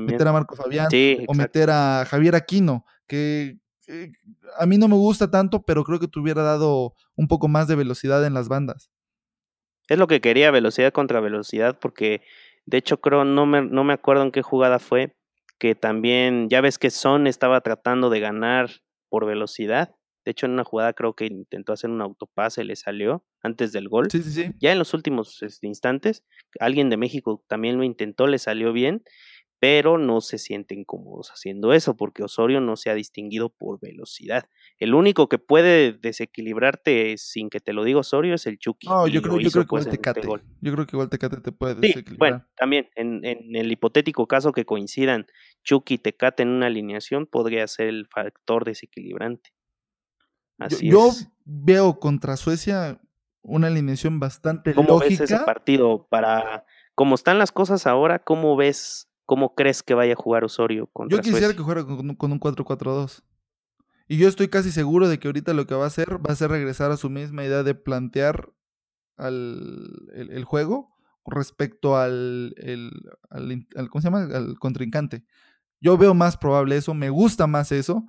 [0.01, 0.87] meter a Marco Fabián,
[1.27, 3.57] o meter a Javier Aquino, que
[4.57, 7.67] a mí no me gusta tanto, pero creo que te hubiera dado un poco más
[7.67, 8.91] de velocidad en las bandas.
[9.89, 12.21] Es lo que quería, velocidad contra velocidad, porque
[12.65, 15.17] de hecho creo, no me, no me acuerdo en qué jugada fue,
[15.57, 18.69] que también, ya ves que Son estaba tratando de ganar
[19.09, 23.23] por velocidad de hecho, en una jugada creo que intentó hacer un autopase, le salió
[23.41, 24.09] antes del gol.
[24.11, 24.51] Sí, sí, sí.
[24.59, 26.23] Ya en los últimos este, instantes,
[26.59, 29.03] alguien de México también lo intentó, le salió bien,
[29.59, 34.45] pero no se sienten cómodos haciendo eso porque Osorio no se ha distinguido por velocidad.
[34.79, 38.87] El único que puede desequilibrarte sin que te lo diga Osorio es el Chucky.
[38.87, 40.21] No, yo creo, yo creo que pues, igual Tecate.
[40.61, 42.17] Yo creo que igual Tecate te puede desequilibrar.
[42.17, 45.27] bueno, también en, en, el hipotético caso que coincidan
[45.63, 49.51] Chucky y Tecate en una alineación podría ser el factor desequilibrante
[50.81, 51.11] yo,
[51.45, 52.99] veo contra Suecia
[53.43, 56.07] una alineación bastante ¿Cómo ves ese partido?
[56.09, 60.87] Para cómo están las cosas ahora, ¿cómo ves, cómo crees que vaya a jugar Osorio
[60.87, 63.23] contra Yo quisiera que jugara con, un 4-4-2.
[64.07, 66.35] Y yo estoy casi seguro de que ahorita lo que va a hacer va a
[66.35, 68.51] ser regresar a su misma idea de plantear
[69.17, 70.93] al, el, juego
[71.25, 72.53] respecto al,
[73.29, 74.23] al, ¿cómo se llama?
[74.23, 75.23] al contrincante.
[75.79, 78.05] Yo veo más probable eso, me gusta más eso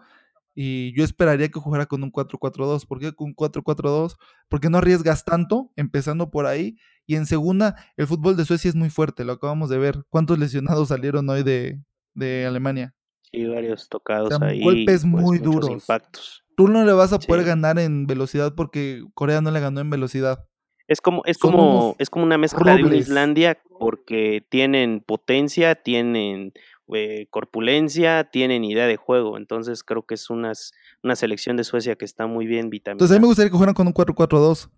[0.54, 2.86] y yo esperaría que jugara con un 4-4-2.
[2.86, 4.16] ¿Por qué con un 4-4-2?
[4.48, 6.76] Porque no arriesgas tanto, empezando por ahí.
[7.06, 10.04] Y en segunda, el fútbol de Suecia es muy fuerte, lo acabamos de ver.
[10.08, 11.80] ¿Cuántos lesionados salieron hoy de,
[12.14, 12.94] de Alemania?
[13.22, 14.62] Sí, varios tocados ahí.
[14.62, 15.70] Golpes pues, muy duros.
[15.70, 16.44] Impactos.
[16.54, 19.88] Tú no le vas a poder ganar en velocidad porque Corea no le ganó en
[19.88, 20.46] velocidad.
[20.86, 26.52] Es como, es como, es como una mezcla de Islandia porque tienen potencia, tienen
[26.92, 29.36] eh, corpulencia, tienen idea de juego.
[29.36, 32.96] Entonces creo que es unas, una selección de Suecia que está muy bien vitaminada.
[32.96, 34.70] Entonces a mí me gustaría que jugaran con un 4-4-2,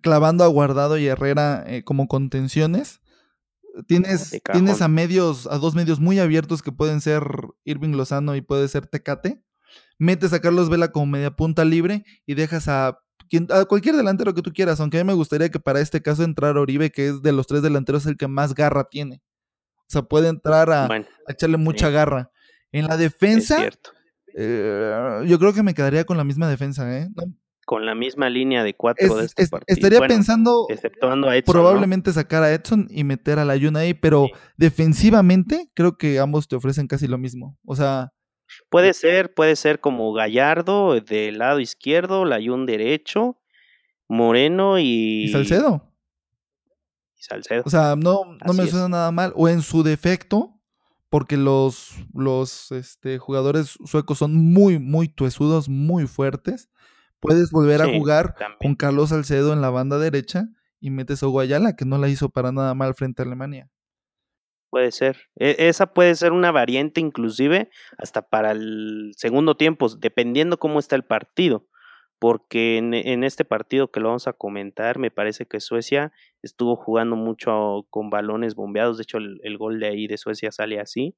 [0.00, 3.00] clavando a Guardado y Herrera eh, como contenciones.
[3.86, 7.22] Tienes, tienes a medios, a dos medios muy abiertos que pueden ser
[7.64, 9.42] Irving Lozano y puede ser Tecate.
[9.98, 12.98] Metes a Carlos Vela como media punta libre y dejas a,
[13.50, 16.24] a cualquier delantero que tú quieras, aunque a mí me gustaría que para este caso
[16.24, 19.22] entrara Oribe, que es de los tres delanteros el que más garra tiene.
[19.90, 20.88] O sea, puede entrar a,
[21.26, 22.30] echarle mucha garra.
[22.70, 23.68] En la defensa,
[24.36, 27.08] eh, yo creo que me quedaría con la misma defensa, ¿eh?
[27.66, 29.64] Con la misma línea de cuatro de este partido.
[29.66, 30.68] Estaría pensando
[31.44, 36.46] probablemente sacar a Edson y meter a la Yuna ahí, pero defensivamente creo que ambos
[36.46, 37.58] te ofrecen casi lo mismo.
[37.64, 38.12] O sea,
[38.68, 43.38] Puede ser, puede ser como Gallardo del lado izquierdo, Layun derecho,
[44.08, 45.24] Moreno y...
[45.24, 45.89] ¿Y Salcedo?
[47.20, 47.62] Salcedo.
[47.64, 49.32] O sea, no, no me suena nada mal.
[49.36, 50.58] O en su defecto,
[51.08, 56.70] porque los, los este, jugadores suecos son muy, muy tuesudos, muy fuertes.
[57.20, 60.48] Puedes volver a jugar con Carlos Salcedo en la banda derecha
[60.80, 63.68] y metes a Guayala, que no la hizo para nada mal frente a Alemania.
[64.70, 65.18] Puede ser.
[65.36, 70.96] E, esa puede ser una variante inclusive hasta para el segundo tiempo, dependiendo cómo está
[70.96, 71.66] el partido
[72.20, 77.16] porque en, este partido que lo vamos a comentar, me parece que Suecia estuvo jugando
[77.16, 81.16] mucho con balones bombeados, de hecho el, gol de ahí de Suecia sale así,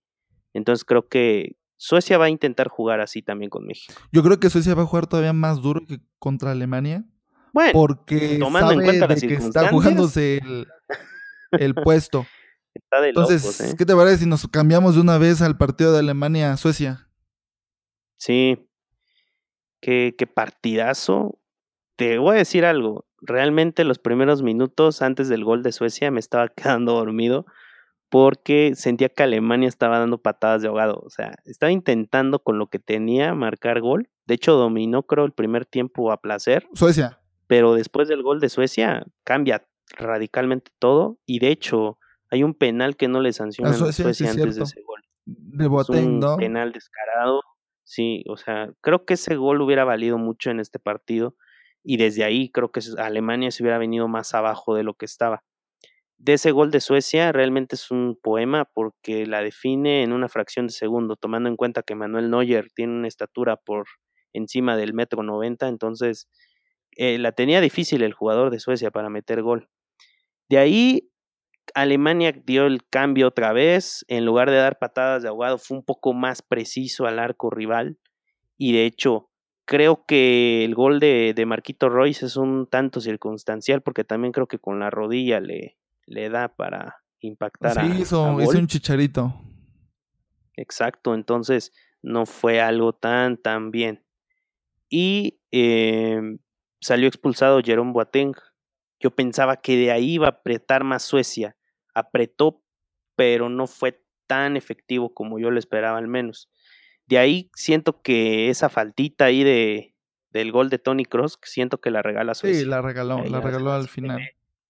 [0.54, 4.00] entonces creo que Suecia va a intentar jugar así también con México.
[4.12, 7.04] Yo creo que Suecia va a jugar todavía más duro que contra Alemania,
[7.52, 10.40] bueno, porque tomando en cuenta de que está jugándose
[11.50, 12.24] el, puesto.
[12.92, 13.74] Entonces, ¿eh?
[13.76, 17.08] ¿qué te parece si nos cambiamos de una vez al partido de Alemania-Suecia?
[18.16, 18.56] Sí,
[19.82, 21.38] qué, qué partidazo.
[21.96, 26.20] Te voy a decir algo, realmente los primeros minutos antes del gol de Suecia me
[26.20, 27.44] estaba quedando dormido
[28.08, 31.00] porque sentía que Alemania estaba dando patadas de ahogado.
[31.02, 34.10] O sea, estaba intentando con lo que tenía marcar gol.
[34.26, 36.68] De hecho, dominó, creo, el primer tiempo a placer.
[36.74, 37.20] Suecia.
[37.46, 39.66] Pero después del gol de Suecia, cambia
[39.96, 41.18] radicalmente todo.
[41.24, 41.98] Y de hecho,
[42.30, 45.00] hay un penal que no le sancionan a Suecia, antes de ese gol.
[45.24, 47.40] De Boateng, un penal descarado.
[47.94, 51.36] Sí, o sea, creo que ese gol hubiera valido mucho en este partido.
[51.84, 55.42] Y desde ahí creo que Alemania se hubiera venido más abajo de lo que estaba
[56.18, 60.68] de ese gol de Suecia realmente es un poema porque la define en una fracción
[60.68, 63.86] de segundo, tomando en cuenta que Manuel Neuer tiene una estatura por
[64.32, 66.28] encima del metro noventa, entonces
[66.96, 69.68] eh, la tenía difícil el jugador de Suecia para meter gol.
[70.48, 71.10] De ahí
[71.74, 75.84] Alemania dio el cambio otra vez, en lugar de dar patadas de ahogado fue un
[75.84, 77.98] poco más preciso al arco rival
[78.58, 79.30] y de hecho
[79.64, 84.46] creo que el gol de, de Marquito Royce es un tanto circunstancial porque también creo
[84.46, 88.66] que con la rodilla le, le da para impactar sí, a, hizo, a hizo un
[88.66, 89.34] chicharito.
[90.56, 91.72] Exacto, entonces
[92.02, 94.04] no fue algo tan, tan bien.
[94.88, 96.20] Y eh,
[96.80, 98.34] salió expulsado Jerome Boateng.
[99.02, 101.56] Yo pensaba que de ahí iba a apretar más Suecia.
[101.92, 102.62] Apretó,
[103.16, 106.48] pero no fue tan efectivo como yo lo esperaba al menos.
[107.06, 109.94] De ahí siento que esa faltita ahí de,
[110.30, 112.60] del gol de Tony Cross, siento que la regala Suecia.
[112.60, 114.20] Sí, la regaló, la regaló al final.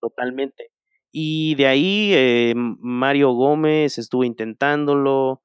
[0.01, 0.71] Totalmente.
[1.13, 5.43] Y de ahí eh, Mario Gómez estuvo intentándolo.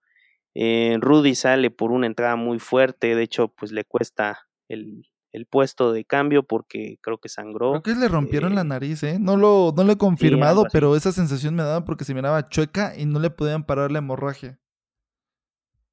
[0.55, 3.15] Eh, Rudy sale por una entrada muy fuerte.
[3.15, 5.05] De hecho, pues le cuesta el,
[5.37, 7.71] el puesto de cambio porque creo que sangró.
[7.81, 9.17] Creo que le rompieron la Eh, nariz, ¿eh?
[9.19, 12.93] No lo, no lo he confirmado, pero esa sensación me daba porque se miraba chueca
[12.97, 14.59] y no le podían parar la hemorragia.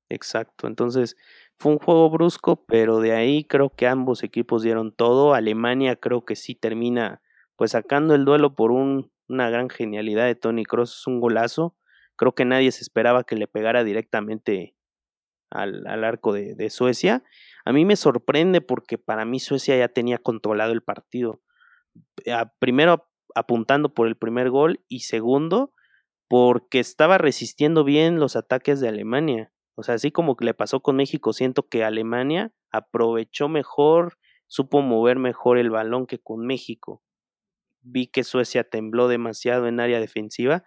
[0.08, 0.66] Exacto.
[0.66, 1.16] Entonces,
[1.58, 5.34] fue un juego brusco, pero de ahí creo que ambos equipos dieron todo.
[5.34, 7.20] Alemania creo que sí termina
[7.56, 11.76] pues sacando el duelo por un, una gran genialidad de Tony Cross, es un golazo.
[12.16, 14.74] Creo que nadie se esperaba que le pegara directamente
[15.50, 17.22] al, al arco de, de Suecia.
[17.64, 21.40] A mí me sorprende porque para mí Suecia ya tenía controlado el partido.
[22.32, 25.72] A- primero apuntando por el primer gol y segundo
[26.28, 29.52] porque estaba resistiendo bien los ataques de Alemania.
[29.76, 35.18] O sea, así como le pasó con México, siento que Alemania aprovechó mejor, supo mover
[35.18, 37.02] mejor el balón que con México.
[37.82, 40.64] Vi que Suecia tembló demasiado en área defensiva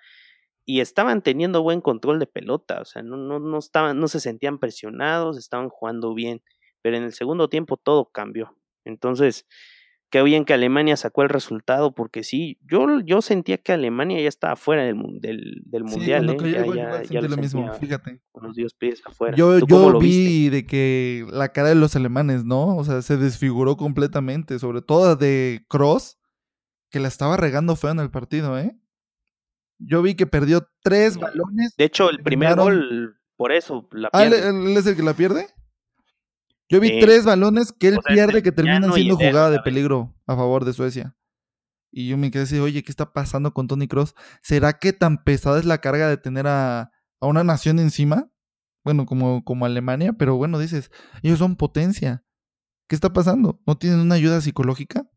[0.65, 4.19] y estaban teniendo buen control de pelota, o sea, no, no, no estaban, no se
[4.19, 6.41] sentían presionados, estaban jugando bien,
[6.87, 8.55] pero en el segundo tiempo todo cambió.
[8.85, 9.45] Entonces,
[10.09, 14.29] qué bien que Alemania sacó el resultado, porque sí, yo, yo sentía que Alemania ya
[14.29, 16.37] estaba fuera del, del, del Sí, mundial, ¿eh?
[16.53, 18.21] ya, ya, ya lo lo mismo, fíjate.
[18.31, 19.35] con los dios pies afuera.
[19.35, 20.49] Yo, ¿Tú cómo yo lo vi viste?
[20.55, 22.77] de que la cara de los alemanes, ¿no?
[22.77, 26.17] O sea, se desfiguró completamente, sobre todo de Cross,
[26.89, 28.79] que la estaba regando feo en el partido, ¿eh?
[29.79, 31.75] Yo vi que perdió tres balones.
[31.77, 34.49] De hecho, el primer gol, por eso, la Ah, ¿él, pierde.
[34.71, 35.47] él es el que la pierde?
[36.69, 40.15] Yo vi tres balones que él O sea, pierde que terminan siendo jugada de peligro
[40.25, 41.15] a favor de Suecia.
[41.91, 44.13] Y yo me quedé así, oye, ¿qué está pasando con Tony Cross?
[44.41, 48.29] ¿Será que tan pesada es la carga de tener a, a una nación encima?
[48.83, 50.91] Bueno, como, como Alemania, pero bueno, dices,
[51.23, 52.23] ellos son potencia.
[52.87, 53.59] ¿Qué está pasando?
[53.65, 55.09] ¿No tienen una ayuda psicológica?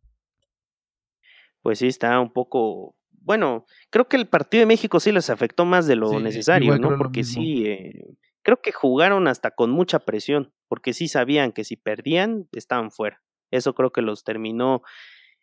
[1.63, 2.97] Pues sí, está un poco.
[3.11, 6.79] Bueno, creo que el partido de México sí les afectó más de lo Sí, necesario,
[6.79, 6.97] ¿no?
[6.97, 11.77] Porque sí, eh, creo que jugaron hasta con mucha presión, porque sí sabían que si
[11.77, 13.23] perdían, estaban fuera.
[13.51, 14.83] Eso creo que los terminó,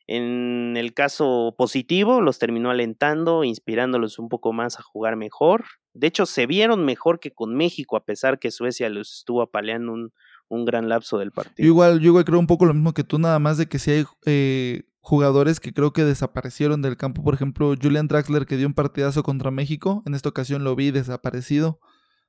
[0.07, 5.65] en el caso positivo, los terminó alentando, inspirándolos un poco más a jugar mejor.
[5.93, 9.91] De hecho, se vieron mejor que con México, a pesar que Suecia los estuvo apaleando
[9.91, 10.13] un,
[10.47, 11.67] un gran lapso del Yo partido.
[11.67, 13.91] igual, yo igual creo un poco lo mismo que tú, nada más de que si
[13.91, 17.23] hay eh, jugadores que creo que desaparecieron del campo.
[17.23, 20.03] Por ejemplo, Julian Draxler que dio un partidazo contra México.
[20.05, 21.79] En esta ocasión lo vi desaparecido.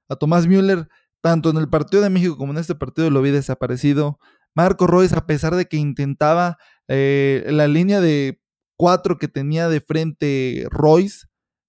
[0.09, 0.89] A Tomás Müller,
[1.21, 4.19] tanto en el partido de México como en este partido lo vi desaparecido.
[4.55, 8.41] Marco Royce, a pesar de que intentaba eh, la línea de
[8.77, 11.27] cuatro que tenía de frente Royce,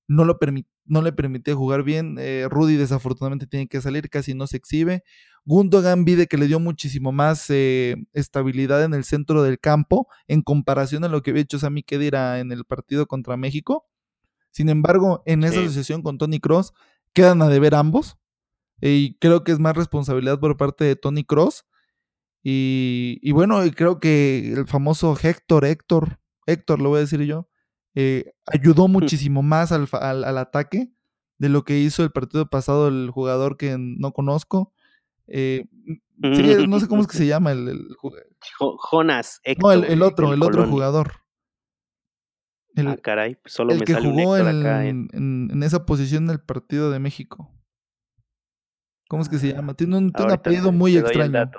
[0.08, 0.40] no, lo
[0.86, 2.18] no le permitía jugar bien.
[2.20, 5.04] Eh, Rudy desafortunadamente tiene que salir, casi no se exhibe.
[5.46, 10.42] Gundogan Vide que le dio muchísimo más eh, estabilidad en el centro del campo en
[10.42, 13.88] comparación a lo que había hecho Sami Khedira en el partido contra México.
[14.52, 16.74] Sin embargo, en esa asociación con Tony Cross
[17.14, 18.18] quedan a deber ambos.
[18.82, 21.66] Y creo que es más responsabilidad por parte de Tony Cross.
[22.44, 27.22] Y, y bueno, y creo que el famoso Héctor, Héctor, Héctor, lo voy a decir
[27.24, 27.50] yo,
[27.96, 30.92] eh, ayudó muchísimo más al, al- al ataque
[31.38, 34.74] de lo que hizo el partido pasado el jugador que no conozco.
[35.28, 35.66] Eh,
[36.22, 37.88] sí, no sé cómo es que se llama el, el
[38.92, 41.12] Jonas No, el, otro, el, otro jugador.
[42.76, 45.10] El, ah, caray, pues solo el que jugó en,
[45.52, 47.52] en, esa posición en el partido de México.
[49.10, 49.74] ¿Cómo es que se llama?
[49.74, 51.50] Tiene un, apellido muy extraño.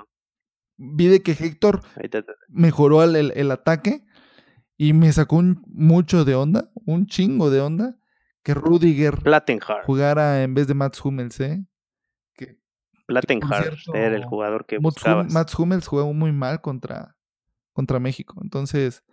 [0.77, 1.81] Vi de que Héctor
[2.47, 4.05] mejoró el, el, ataque
[4.77, 7.97] y me sacó mucho de onda, un chingo de onda,
[8.41, 9.19] que Rudiger
[9.85, 11.65] jugara en vez de Mats Hummels, ¿eh?
[12.35, 12.57] Que,
[13.93, 15.31] era el jugador que buscabas.
[15.31, 17.17] Mats Hummels jugó muy mal contra,
[17.73, 18.39] contra México.
[18.41, 19.03] Entonces,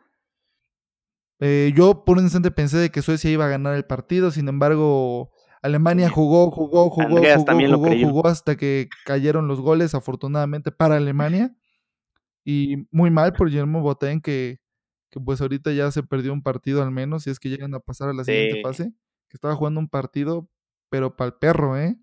[1.40, 4.46] eh, yo por un instante pensé de que Suecia iba a ganar el partido, sin
[4.46, 11.55] embargo, Alemania jugó, jugó, jugó, jugó, jugó, hasta que cayeron los goles, afortunadamente para Alemania.
[12.44, 14.61] Y muy mal por Guillermo Boten, que,
[15.11, 17.81] que pues ahorita ya se perdió un partido al menos, si es que llegan a
[17.81, 18.92] pasar a la siguiente fase,
[19.29, 20.49] que estaba jugando un partido,
[20.88, 21.99] pero para el perro, ¿eh?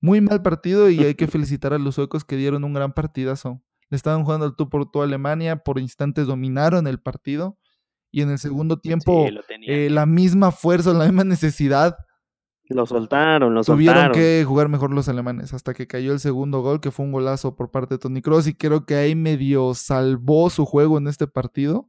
[0.00, 3.62] Muy mal partido y hay que felicitar a los suecos que dieron un gran partidazo.
[3.90, 7.58] Le estaban jugando al tú por toda Alemania, por instantes dominaron el partido
[8.10, 9.26] y en el segundo tiempo
[9.66, 11.96] eh, la misma fuerza, la misma necesidad
[12.68, 16.80] lo soltaron, lo Tuvieron que jugar mejor los alemanes hasta que cayó el segundo gol,
[16.80, 18.46] que fue un golazo por parte de Tony Cross.
[18.46, 21.88] Y creo que ahí medio salvó su juego en este partido,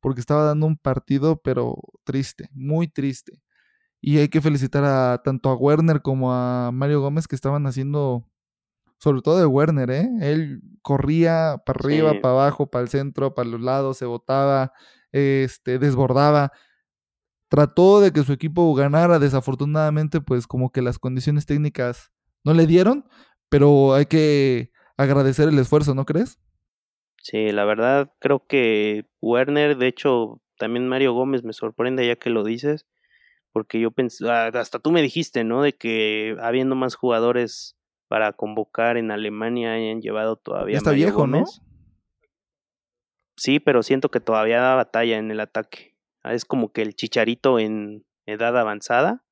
[0.00, 3.40] porque estaba dando un partido, pero triste, muy triste.
[4.00, 8.26] Y hay que felicitar a tanto a Werner como a Mario Gómez que estaban haciendo,
[8.98, 10.08] sobre todo de Werner, ¿eh?
[10.20, 14.72] Él corría para arriba, para abajo, para el centro, para los lados, se botaba,
[15.12, 16.52] este, desbordaba
[17.52, 22.10] trató de que su equipo ganara, desafortunadamente pues como que las condiciones técnicas
[22.44, 23.04] no le dieron,
[23.50, 26.40] pero hay que agradecer el esfuerzo, ¿no crees?
[27.18, 32.30] Sí, la verdad creo que Werner, de hecho también Mario Gómez me sorprende ya que
[32.30, 32.86] lo dices,
[33.52, 35.60] porque yo pensé, ah, hasta tú me dijiste, ¿no?
[35.60, 37.76] De que habiendo más jugadores
[38.08, 40.78] para convocar en Alemania hayan llevado todavía.
[40.78, 41.44] está viejo, ¿no?
[43.36, 45.91] Sí, pero siento que todavía da batalla en el ataque.
[46.22, 49.24] Ah, es como que el chicharito en edad avanzada.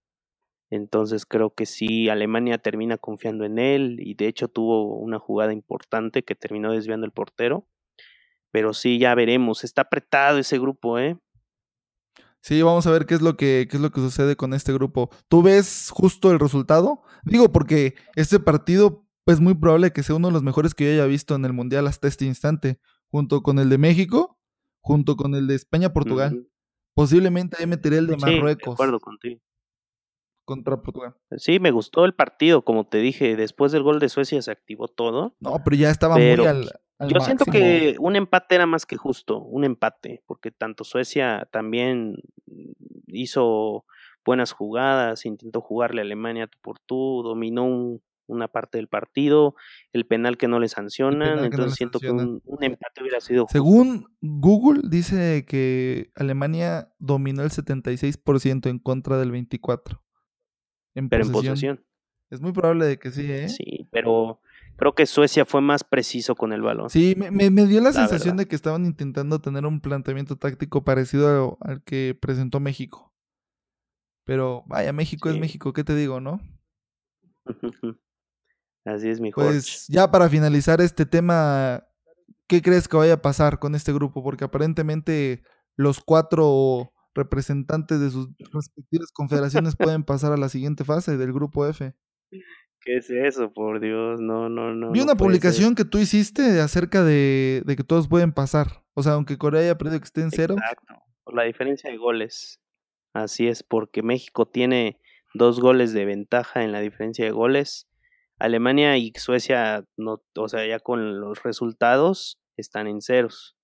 [0.70, 5.52] Entonces creo que sí, Alemania termina confiando en él y de hecho tuvo una jugada
[5.52, 7.68] importante que terminó desviando el portero.
[8.52, 9.64] Pero sí, ya veremos.
[9.64, 11.18] Está apretado ese grupo, ¿eh?
[12.42, 14.72] Sí, vamos a ver qué es lo que, qué es lo que sucede con este
[14.72, 15.10] grupo.
[15.28, 17.02] ¿Tú ves justo el resultado?
[17.24, 20.90] Digo, porque este partido es muy probable que sea uno de los mejores que yo
[20.92, 24.38] haya visto en el Mundial hasta este instante, junto con el de México,
[24.80, 26.49] junto con el de España-Portugal.
[27.00, 28.66] Posiblemente ahí meteré el de Marruecos.
[28.66, 29.40] de acuerdo contigo.
[30.44, 31.14] Contra Portugal.
[31.38, 34.86] Sí, me gustó el partido, como te dije, después del gol de Suecia se activó
[34.86, 35.34] todo.
[35.40, 36.70] No, pero ya estaba muy al,
[37.08, 42.16] Yo siento que un empate era más que justo, un empate, porque tanto Suecia también
[43.06, 43.86] hizo
[44.22, 49.54] buenas jugadas, intentó jugarle a Alemania tú por tú, dominó un, una parte del partido,
[49.92, 53.46] el penal que no le sancionan, entonces siento que un, empate hubiera sido...
[53.50, 60.00] Según Google, dice que Alemania dominó el 76% en contra del 24%.
[60.94, 61.84] En pero en posesión.
[62.30, 63.48] Es muy probable de que sí, ¿eh?
[63.48, 64.40] Sí, pero
[64.76, 66.88] creo que Suecia fue más preciso con el balón.
[66.88, 71.82] Sí, me, dio la, sensación de que estaban intentando tener un planteamiento táctico parecido al
[71.82, 73.12] que presentó México.
[74.24, 76.40] Pero vaya, México es México, ¿qué te digo, no?
[78.84, 81.86] Así es, mi Pues ya para finalizar este tema,
[82.46, 84.22] ¿qué crees que vaya a pasar con este grupo?
[84.22, 85.42] Porque aparentemente
[85.76, 91.66] los cuatro representantes de sus respectivas confederaciones pueden pasar a la siguiente fase del grupo
[91.66, 91.92] F.
[92.82, 93.52] ¿Qué es eso?
[93.52, 94.92] Por Dios, no, no, no.
[94.92, 98.82] Vi una publicación que tú hiciste acerca de, de, que todos pueden pasar.
[98.94, 100.54] O sea, aunque Corea haya perdido que esté en cero.
[100.56, 102.58] Exacto, por la diferencia de goles.
[103.12, 104.98] Así es, porque México tiene
[105.34, 107.89] dos goles de ventaja en la diferencia de goles
[108.40, 113.56] Alemania y Suecia, no, o sea, ya con los resultados están en ceros.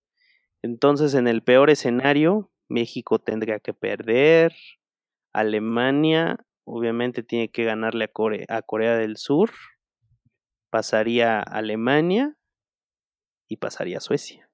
[0.63, 4.55] Entonces, en el peor escenario, México tendría que perder.
[5.33, 9.51] Alemania, obviamente, tiene que ganarle a Corea, a Corea del Sur.
[10.71, 12.37] Pasaría Alemania
[13.49, 14.51] y pasaría Suecia.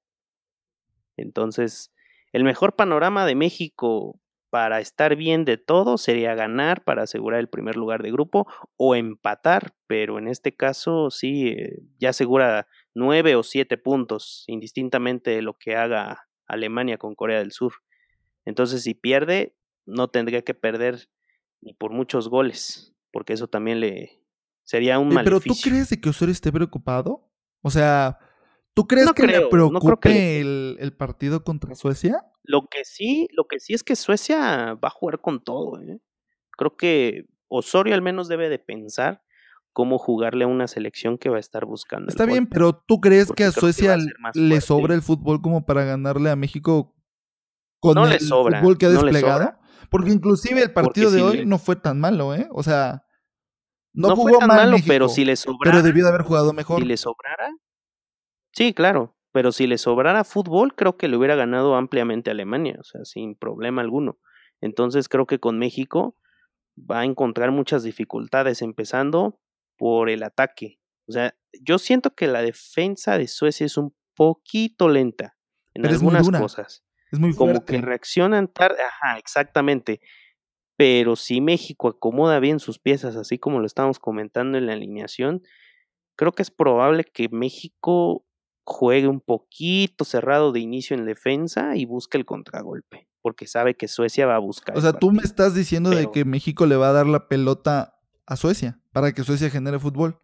[1.17, 1.93] Entonces,
[2.31, 4.21] el mejor panorama de México
[4.53, 8.45] para estar bien de todo sería ganar para asegurar el primer lugar de grupo
[8.77, 15.31] o empatar, pero en este caso sí, eh, ya asegura nueve o siete puntos, indistintamente
[15.31, 17.73] de lo que haga Alemania con Corea del Sur.
[18.45, 19.55] Entonces, si pierde,
[19.87, 21.09] no tendría que perder
[21.59, 24.21] ni por muchos goles, porque eso también le
[24.61, 25.23] sería un mal.
[25.23, 27.27] Pero ¿tú crees de que Osorio esté preocupado?
[27.63, 28.19] O sea,
[28.73, 32.25] ¿tú crees que le preocupe El, el partido contra Suecia?
[32.43, 35.99] Lo que sí, lo que sí es que Suecia va a jugar con todo, ¿eh?
[36.57, 39.21] Creo que Osorio al menos debe de pensar
[39.73, 42.09] cómo jugarle a una selección que va a estar buscando.
[42.09, 43.97] Está bien, pero ¿tú crees que a Suecia
[44.33, 46.95] le sobra el fútbol como para ganarle a México
[47.79, 49.53] con el fútbol que ha desplegado?
[49.89, 52.47] Porque inclusive el partido de hoy no fue tan malo, ¿eh?
[52.51, 53.03] O sea,
[53.93, 55.71] no, jugó fue tan malo, pero si le sobrara.
[55.71, 56.79] Pero debió de haber jugado mejor.
[56.79, 57.49] Si le sobrara.
[58.53, 59.15] Sí, claro.
[59.31, 63.03] Pero si le sobrara fútbol, creo que le hubiera ganado ampliamente a Alemania, o sea,
[63.03, 64.19] sin problema alguno.
[64.61, 66.15] Entonces creo que con México
[66.79, 69.39] va a encontrar muchas dificultades, empezando
[69.75, 70.79] por el ataque.
[71.07, 75.35] O sea, yo siento que la defensa de Suecia es un poquito lenta
[75.73, 76.85] en algunas cosas.
[77.11, 77.55] Es muy fuerte.
[77.55, 78.77] Como que reaccionan tarde.
[78.81, 79.99] Ajá, exactamente.
[80.77, 85.43] Pero si México acomoda bien sus piezas, así como lo estamos comentando en la alineación,
[86.15, 88.25] creo que es probable que México
[88.65, 93.87] juegue un poquito cerrado de inicio en defensa y busque el contragolpe, porque sabe que
[93.87, 94.77] Suecia va a buscar.
[94.77, 97.99] O sea, tú me estás diciendo de que México le va a dar la pelota
[98.25, 100.19] a Suecia para que Suecia genere fútbol.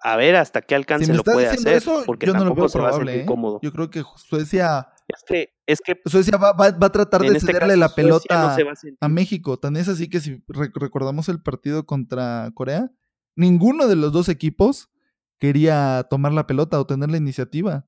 [0.00, 3.26] A ver hasta qué alcance lo puede hacer, porque yo no lo veo probable, ¿eh?
[3.62, 7.52] Yo creo que Suecia es que, es que Suecia va, va, a tratar de este
[7.52, 8.56] cederle la pelota
[9.00, 9.58] a, México.
[9.58, 12.92] Tan es así que si recordamos el partido contra Corea,
[13.34, 14.90] ninguno de los dos equipos
[15.38, 17.86] quería tomar la pelota o tener la iniciativa.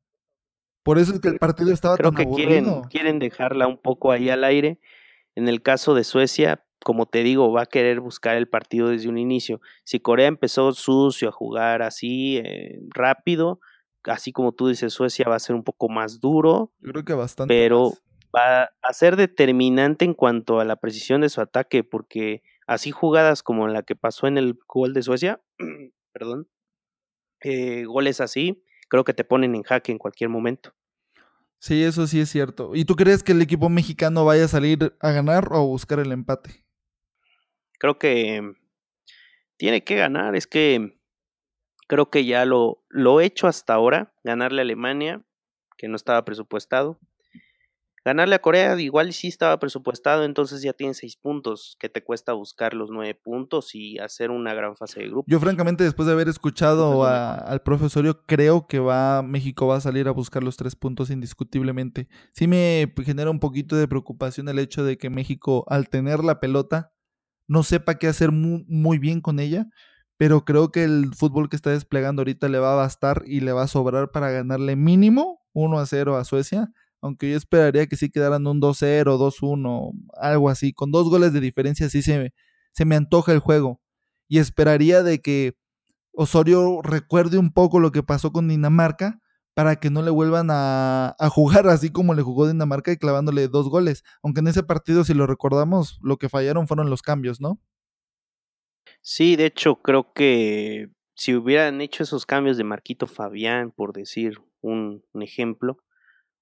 [0.82, 4.30] Por eso es que el partido estaba Creo que quieren, quieren dejarla un poco ahí
[4.30, 4.80] al aire.
[5.34, 9.08] En el caso de Suecia, como te digo, va a querer buscar el partido desde
[9.08, 9.60] un inicio.
[9.84, 13.60] Si Corea empezó sucio a jugar así eh, rápido,
[14.04, 16.72] así como tú dices, Suecia va a ser un poco más duro.
[16.80, 17.52] Yo creo que bastante.
[17.52, 17.92] Pero
[18.34, 23.42] va a ser determinante en cuanto a la precisión de su ataque, porque así jugadas
[23.42, 25.40] como la que pasó en el gol de Suecia,
[26.12, 26.48] perdón,
[27.42, 30.74] eh, goles así, creo que te ponen en jaque en cualquier momento.
[31.58, 32.72] Sí, eso sí es cierto.
[32.74, 35.98] ¿Y tú crees que el equipo mexicano vaya a salir a ganar o a buscar
[36.00, 36.64] el empate?
[37.78, 38.54] Creo que
[39.58, 40.34] tiene que ganar.
[40.36, 40.98] Es que
[41.86, 44.14] creo que ya lo, lo he hecho hasta ahora.
[44.24, 45.22] Ganarle a Alemania,
[45.76, 46.98] que no estaba presupuestado.
[48.02, 52.32] Ganarle a Corea igual sí estaba presupuestado, entonces ya tienes seis puntos, que te cuesta
[52.32, 55.24] buscar los nueve puntos y hacer una gran fase de grupo.
[55.28, 60.08] Yo francamente después de haber escuchado al profesorio, creo que va México va a salir
[60.08, 62.08] a buscar los tres puntos indiscutiblemente.
[62.32, 66.40] Sí me genera un poquito de preocupación el hecho de que México al tener la
[66.40, 66.94] pelota
[67.48, 69.66] no sepa qué hacer muy, muy bien con ella,
[70.16, 73.52] pero creo que el fútbol que está desplegando ahorita le va a bastar y le
[73.52, 76.72] va a sobrar para ganarle mínimo 1 a 0 a Suecia
[77.02, 80.72] aunque yo esperaría que sí quedaran un 2-0, 2-1, algo así.
[80.72, 82.32] Con dos goles de diferencia sí se,
[82.84, 83.80] me antoja el juego.
[84.28, 85.56] Y esperaría de que
[86.12, 89.20] Osorio recuerde un poco lo que pasó con Dinamarca
[89.54, 93.68] para que no le vuelvan a, jugar así como le jugó Dinamarca y clavándole dos
[93.68, 94.04] goles.
[94.22, 97.60] Aunque en ese partido, si lo recordamos, lo que fallaron fueron los cambios, ¿no?
[99.00, 104.38] Sí, de hecho, creo que si hubieran hecho esos cambios de Marquito Fabián, por decir
[104.60, 105.78] un ejemplo,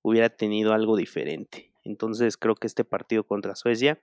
[0.09, 1.73] hubiera tenido algo diferente.
[1.85, 4.01] Entonces creo que este partido contra Suecia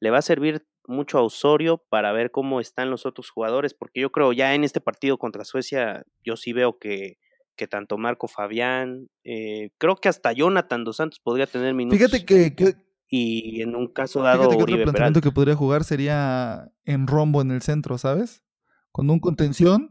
[0.00, 4.00] le va a servir mucho a Osorio para ver cómo están los otros jugadores, porque
[4.00, 7.18] yo creo ya en este partido contra Suecia, yo sí veo que,
[7.56, 11.98] que tanto Marco Fabián, eh, creo que hasta Jonathan Dos Santos podría tener minutos.
[11.98, 12.76] Fíjate que,
[13.08, 17.42] y en un caso dado fíjate que otro planteamiento que podría jugar sería en rombo
[17.42, 18.44] en el centro, ¿sabes?
[18.92, 19.90] Con un contención,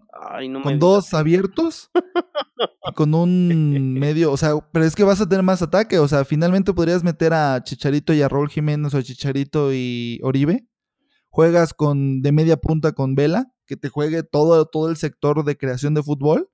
[0.64, 1.90] con dos abiertos
[2.96, 6.26] con un medio, o sea, pero es que vas a tener más ataque, o sea,
[6.26, 10.68] finalmente podrías meter a Chicharito y a Raúl Jiménez o a Chicharito y Oribe.
[11.30, 15.58] Juegas con de media punta con Vela, que te juegue todo, todo el sector de
[15.58, 16.50] creación de fútbol.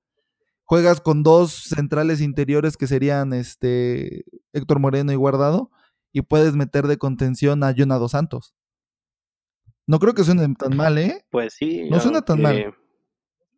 [0.65, 5.69] Juegas con dos centrales interiores que serían este Héctor Moreno y Guardado
[6.11, 8.55] y puedes meter de contención a Jonado Santos.
[9.85, 11.25] No creo que suene tan mal, ¿eh?
[11.29, 11.89] Pues sí.
[11.89, 12.73] No suena tan mal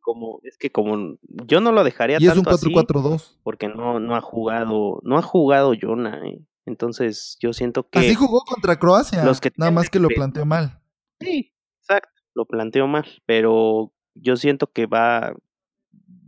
[0.06, 4.16] como es que como yo no lo dejaría y es un 4-4-2 porque no no
[4.16, 6.40] ha jugado no ha jugado Jonah ¿eh?
[6.68, 10.46] entonces yo siento que así jugó contra Croacia los que nada más que lo planteó
[10.46, 10.80] mal
[11.20, 15.34] sí exacto lo planteó mal pero yo siento que va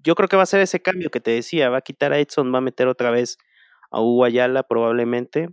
[0.02, 2.20] yo creo que va a ser ese cambio que te decía va a quitar a
[2.20, 3.38] Edson va a meter otra vez
[3.92, 5.50] a Hugo Ayala probablemente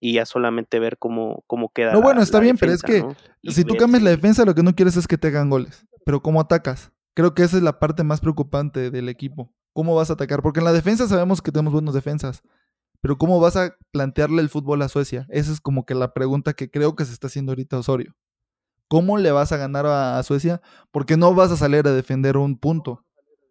[0.00, 1.92] y ya solamente ver cómo, cómo queda.
[1.92, 3.04] No, bueno, está bien, pero es que
[3.44, 5.86] si tú cambias la defensa, lo que no quieres es que te hagan goles.
[6.04, 6.92] Pero ¿cómo atacas?
[7.14, 9.52] Creo que esa es la parte más preocupante del equipo.
[9.72, 10.42] ¿Cómo vas a atacar?
[10.42, 12.42] Porque en la defensa sabemos que tenemos buenas defensas.
[13.00, 15.26] Pero ¿cómo vas a plantearle el fútbol a Suecia?
[15.30, 18.16] Esa es como que la pregunta que creo que se está haciendo ahorita Osorio.
[18.88, 20.62] ¿Cómo le vas a ganar a, Suecia?
[20.90, 23.04] Porque no vas a salir a defender un punto.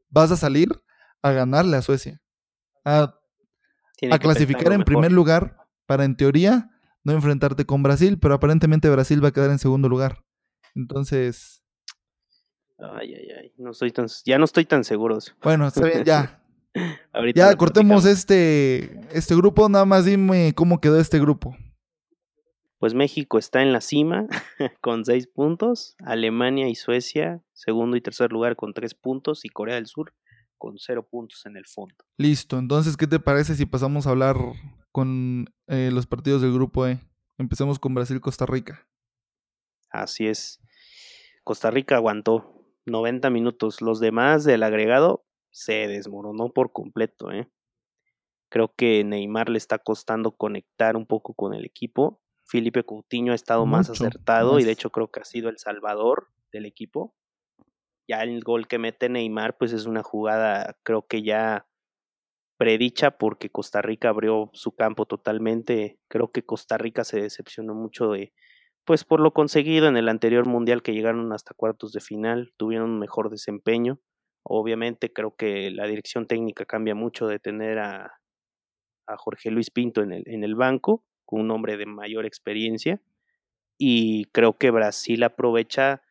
[0.10, 0.70] Vas a salir
[1.22, 2.22] a ganarle a Suecia.
[2.84, 3.16] A,
[4.12, 6.70] a clasificar en primer lugar para, en teoría,
[7.04, 10.24] no enfrentarte con Brasil, pero aparentemente Brasil va a quedar en segundo lugar.
[10.76, 11.64] Entonces,
[12.80, 13.54] Ay, ay, ay.
[13.58, 15.18] No estoy tan, ya no estoy tan seguro.
[15.42, 16.44] Bueno, está bien, ya.
[17.36, 19.68] ya cortemos este, este grupo.
[19.68, 21.58] Nada más dime cómo quedó este grupo.
[22.80, 24.28] Pues México está en la cima
[24.82, 29.76] con seis puntos, Alemania y Suecia segundo y tercer lugar con tres puntos y Corea
[29.76, 30.14] del Sur
[30.60, 31.96] con cero puntos en el fondo.
[32.18, 34.38] Listo, entonces, ¿qué te parece si pasamos a hablar
[34.98, 37.00] con eh, los partidos del grupo E?
[37.38, 38.88] Empecemos con Brasil-Costa Rica.
[39.92, 40.60] Así es.
[41.44, 43.80] Costa Rica aguantó 90 minutos.
[43.84, 47.32] Los demás del agregado se desmoronó por completo.
[47.32, 47.48] ¿eh?
[48.50, 52.20] Creo que Neymar le está costando conectar un poco con el equipo.
[52.48, 56.30] Felipe Coutinho ha estado más acertado y de hecho creo que ha sido el salvador
[56.52, 57.14] del equipo.
[58.08, 61.68] Ya el gol que mete Neymar pues es una jugada creo que ya
[62.58, 66.00] predicha porque Costa Rica abrió su campo totalmente.
[66.08, 68.34] Creo que Costa Rica se decepcionó mucho de
[68.86, 72.92] pues por lo conseguido en el anterior mundial que llegaron hasta cuartos de final, tuvieron
[72.92, 74.00] un mejor desempeño.
[74.44, 78.14] Obviamente creo que la dirección técnica cambia mucho de tener a,
[79.06, 83.02] a Jorge Luis Pinto en el, en el banco con un hombre de mayor experiencia.
[83.78, 86.02] Y creo que Brasil aprovecha,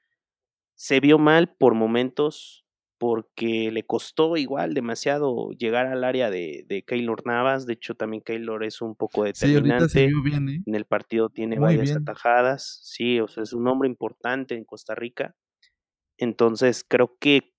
[0.75, 2.66] se vio mal por momentos
[2.99, 7.67] porque le costó igual demasiado llegar al área de, de Keylor Navas.
[7.67, 10.05] De hecho, también Keylor es un poco determinante.
[10.05, 10.11] ¿eh?
[10.67, 12.81] En el partido tiene varias atajadas.
[12.83, 15.35] Sí, o sea, es un hombre importante en Costa Rica.
[16.19, 17.55] Entonces, creo que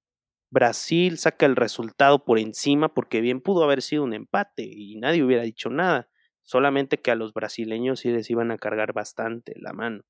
[0.49, 5.23] Brasil saca el resultado por encima porque bien pudo haber sido un empate y nadie
[5.23, 6.09] hubiera dicho nada
[6.47, 10.03] solamente que a los brasileños sí les iban a cargar bastante la mano.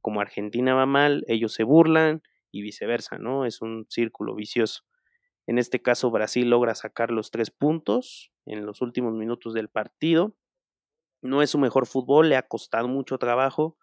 [0.00, 2.22] Como Argentina va mal, ellos se burlan
[2.52, 3.44] y viceversa, ¿no?
[3.46, 4.84] Es un círculo vicioso.
[5.46, 10.36] En este caso, Brasil logra sacar los tres puntos en los últimos minutos del partido.
[11.20, 13.76] No es su mejor fútbol, le ha costado mucho trabajo.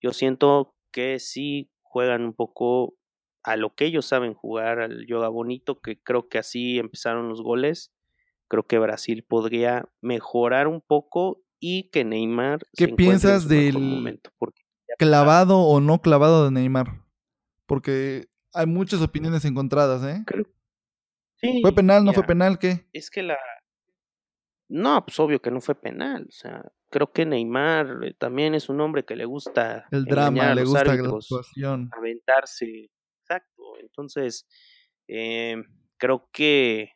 [0.00, 2.96] Yo siento que sí juegan un poco
[3.42, 7.42] a lo que ellos saben jugar, al yoga bonito, que creo que así empezaron los
[7.42, 7.92] goles.
[8.48, 12.66] Creo que Brasil podría mejorar un poco y que Neymar.
[12.76, 14.20] ¿Qué piensas del
[14.98, 17.02] clavado o no clavado de Neymar?
[17.70, 20.24] Porque hay muchas opiniones encontradas, ¿eh?
[21.62, 22.04] ¿Fue penal?
[22.04, 22.58] ¿No fue penal?
[22.58, 22.88] ¿Qué?
[22.92, 23.38] Es que la.
[24.68, 26.26] No, pues obvio que no fue penal.
[26.28, 29.86] O sea, creo que Neymar eh, también es un hombre que le gusta.
[29.92, 31.90] El drama, le gusta la actuación.
[31.96, 32.90] Aventarse.
[33.20, 33.62] Exacto.
[33.78, 34.48] Entonces,
[35.06, 35.62] eh,
[35.96, 36.90] creo que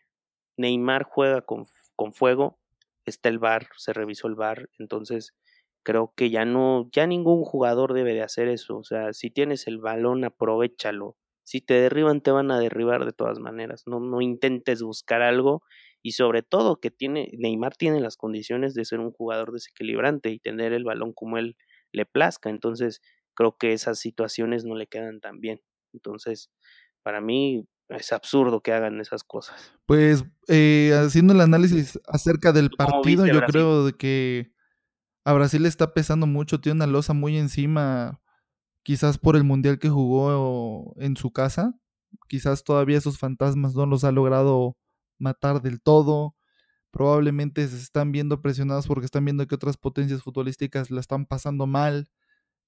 [0.57, 2.59] Neymar juega con, con fuego
[3.05, 5.37] está el bar, se revisó el bar, entonces
[5.85, 9.69] creo que ya no, ya ningún jugador debe de hacer eso, o sea, si tienes
[9.69, 14.21] el balón, aprovechalo, si te derriban, te van a derribar de todas maneras, no, no
[14.21, 15.63] intentes buscar algo
[16.03, 20.39] y sobre todo que tiene, Neymar tiene las condiciones de ser un jugador desequilibrante y
[20.39, 21.57] tener el balón como él
[21.93, 23.01] le plazca, entonces
[23.35, 25.61] creo que esas situaciones no le quedan tan bien,
[25.93, 26.51] entonces
[27.03, 29.75] para mí es absurdo que hagan esas cosas.
[29.85, 34.54] Pues eh, haciendo el análisis acerca del partido, yo creo de que
[35.25, 38.21] a Brasil le está pesando mucho, tiene una losa muy encima,
[38.83, 41.75] quizás por el mundial que jugó en su casa,
[42.29, 44.77] quizás todavía esos fantasmas no los ha logrado
[45.19, 46.37] matar del todo.
[46.93, 51.67] Probablemente se están viendo presionados porque están viendo que otras potencias futbolísticas la están pasando
[51.67, 52.09] mal.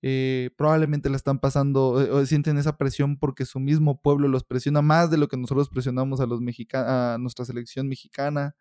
[0.02, 4.44] Eh, probablemente la están pasando, eh, o sienten esa presión porque su mismo pueblo los
[4.44, 6.40] presiona más de lo que nosotros presionamos a, los
[6.74, 8.54] a nuestra selección mexicana.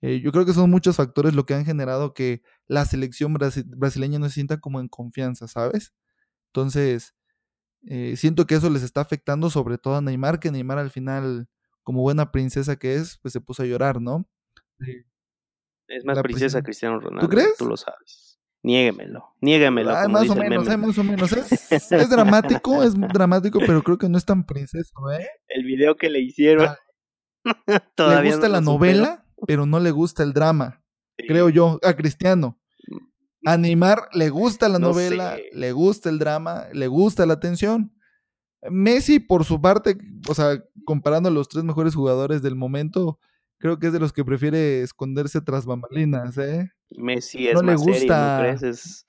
[0.00, 4.18] Eh, yo creo que son muchos factores lo que han generado que la selección brasileña
[4.18, 5.92] no se sienta como en confianza, ¿sabes?
[6.52, 7.14] Entonces,
[8.14, 11.48] siento que eso les está afectando sobre todo a Neymar, que Neymar al final,
[11.82, 14.28] como buena princesa que es, pues se puso a llorar, ¿no?
[15.88, 17.26] Es más princesa Cristiano Ronaldo.
[17.26, 17.56] ¿Tú crees?
[17.56, 18.38] Tú lo sabes.
[18.62, 19.92] Niéguemelo, niéguemelo.
[20.08, 24.24] más, o menos, más o menos, Es, dramático, es dramático, pero creo que no es
[24.24, 25.28] tan princeso, ¿eh?
[25.46, 26.66] El video que le hicieron.
[26.66, 26.78] Ah.
[28.22, 30.82] le gusta la novela, pero no le gusta el drama.
[31.16, 32.58] Creo yo, a Cristiano.
[33.44, 37.92] A Neymar le gusta la novela, le gusta el drama, le gusta la atención.
[38.68, 39.96] Messi, por su parte,
[40.28, 43.18] o sea, comparando a los tres mejores jugadores del momento,
[43.58, 46.70] creo que es de los que prefiere esconderse tras bambalinas, ¿eh?
[46.96, 48.48] Messi es no le gusta.
[48.48, 49.06] Es,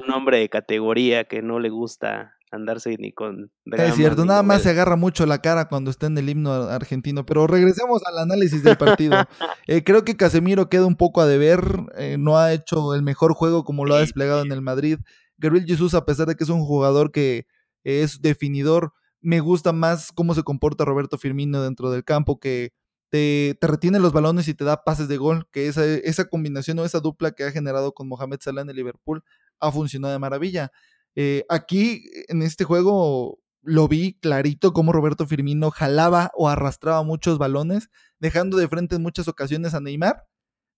[0.00, 3.50] un hombre de categoría que no le gusta andarse ni con.
[3.64, 7.24] Es cierto, nada más se agarra mucho la cara cuando está en el himno argentino.
[7.24, 9.16] Pero regresemos al análisis del partido.
[9.66, 11.60] Eh, creo que Casemiro queda un poco a deber.
[11.96, 14.98] Eh, no ha hecho el mejor juego como lo ha desplegado en el Madrid.
[15.38, 17.46] Gabriel Jesús, a pesar de que es un jugador que
[17.84, 22.72] es definidor, me gusta más cómo se comporta Roberto Firmino dentro del campo que
[23.10, 26.84] te, retiene los balones y te da pases de gol, que esa, esa combinación o
[26.84, 29.22] esa dupla que ha generado con Mohamed Salah en el Liverpool
[29.58, 30.72] ha funcionado de maravilla.
[31.16, 37.38] Eh, aquí, en este juego, lo vi clarito cómo Roberto Firmino jalaba o arrastraba muchos
[37.38, 40.26] balones, dejando de frente en muchas ocasiones a Neymar.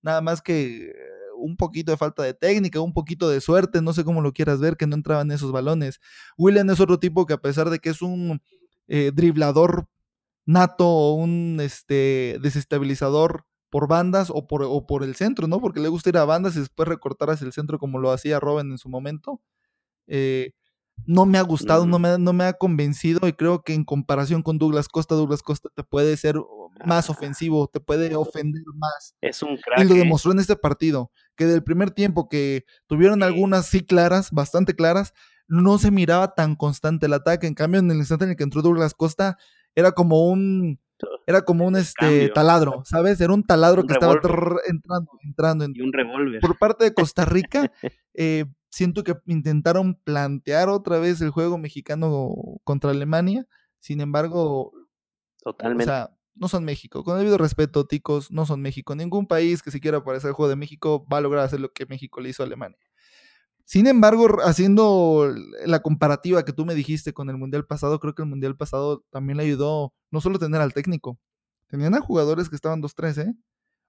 [0.03, 0.93] Nada más que
[1.37, 4.61] un poquito de falta de técnica, un poquito de suerte, no sé cómo lo quieras
[4.61, 6.01] ver, que no entraban esos balones.
[6.39, 8.41] William es otro tipo que a pesar de que es un
[8.89, 9.89] eh, driblador
[10.47, 15.61] nato o un este, desestabilizador por bandas o por, o por el centro, ¿no?
[15.61, 18.41] Porque le gusta ir a bandas y después recortar hacia el centro como lo hacía
[18.41, 19.41] Robin en su momento.
[20.07, 20.53] Eh,
[21.07, 24.42] no me ha gustado, no, me, no me ha convencido y creo que en comparación
[24.42, 26.36] con Douglas Costa, Douglas Costa te puede ser
[26.84, 29.14] más ofensivo, te puede ofender más.
[29.20, 29.80] Es un crack.
[29.80, 29.98] Y lo ¿eh?
[29.98, 35.12] demostró en este partido, que del primer tiempo que tuvieron algunas sí claras, bastante claras,
[35.48, 37.46] no se miraba tan constante el ataque.
[37.46, 39.36] En cambio, en el instante en el que entró Douglas Costa,
[39.74, 40.78] era como un
[41.26, 43.20] era como un este taladro, ¿sabes?
[43.20, 44.14] Era un taladro que estaba
[44.68, 45.66] entrando, entrando.
[45.74, 46.40] Y un revólver.
[46.40, 47.72] Por parte de Costa Rica,
[48.14, 53.47] eh, siento que intentaron plantear otra vez el juego mexicano contra Alemania.
[53.79, 54.73] Sin embargo,
[55.43, 55.85] Totalmente.
[55.85, 57.05] O sea, no son México.
[57.05, 58.95] Con debido respeto, ticos, no son México.
[58.95, 61.73] Ningún país que se quiera parecer al juego de México va a lograr hacer lo
[61.73, 62.79] que México le hizo a Alemania.
[63.64, 65.33] Sin embargo, haciendo
[65.66, 69.05] la comparativa que tú me dijiste con el Mundial pasado, creo que el Mundial pasado
[69.11, 71.18] también le ayudó no solo tener al técnico,
[71.68, 73.35] tenían a jugadores que estaban 2-3, ¿eh?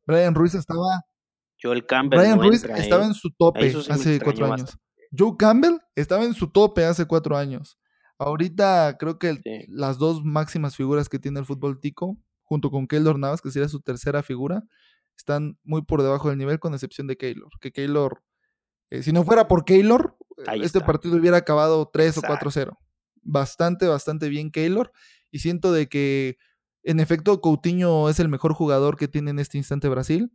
[0.06, 1.06] Brian Ruiz estaba...
[1.64, 4.78] Joel Campbell Brian Ruiz estaba en su tope hace cuatro años.
[5.18, 7.80] Joe Campbell estaba en su tope hace cuatro años.
[8.18, 9.40] Ahorita creo que
[9.70, 13.70] las dos máximas figuras que tiene el fútbol tico, junto con Keylor Navas, que sería
[13.70, 14.64] su tercera figura,
[15.16, 17.50] están muy por debajo del nivel, con excepción de Keylor.
[17.62, 18.22] Que Keylor
[18.94, 20.16] eh, si no fuera por Keylor,
[20.62, 22.78] este partido hubiera acabado 3 o 4-0.
[23.24, 24.92] Bastante, bastante bien Keylor.
[25.32, 26.38] Y siento de que,
[26.84, 30.32] en efecto, Coutinho es el mejor jugador que tiene en este instante Brasil.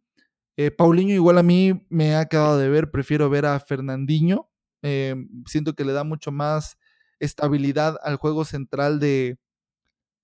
[0.61, 4.51] Eh, Paulinho igual a mí me ha acabado de ver, prefiero ver a Fernandinho.
[4.83, 5.15] Eh,
[5.47, 6.77] siento que le da mucho más
[7.21, 9.39] estabilidad al juego central de,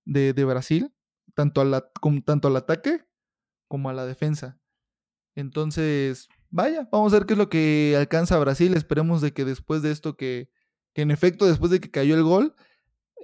[0.05, 0.93] de, Brasil,
[1.35, 1.62] tanto,
[2.24, 3.05] tanto al ataque
[3.68, 4.59] como a la defensa.
[5.37, 8.74] Entonces, vaya, vamos a ver qué es lo que alcanza Brasil.
[8.74, 10.51] Esperemos de que después de esto, que,
[10.95, 12.57] que en efecto, después de que cayó el gol,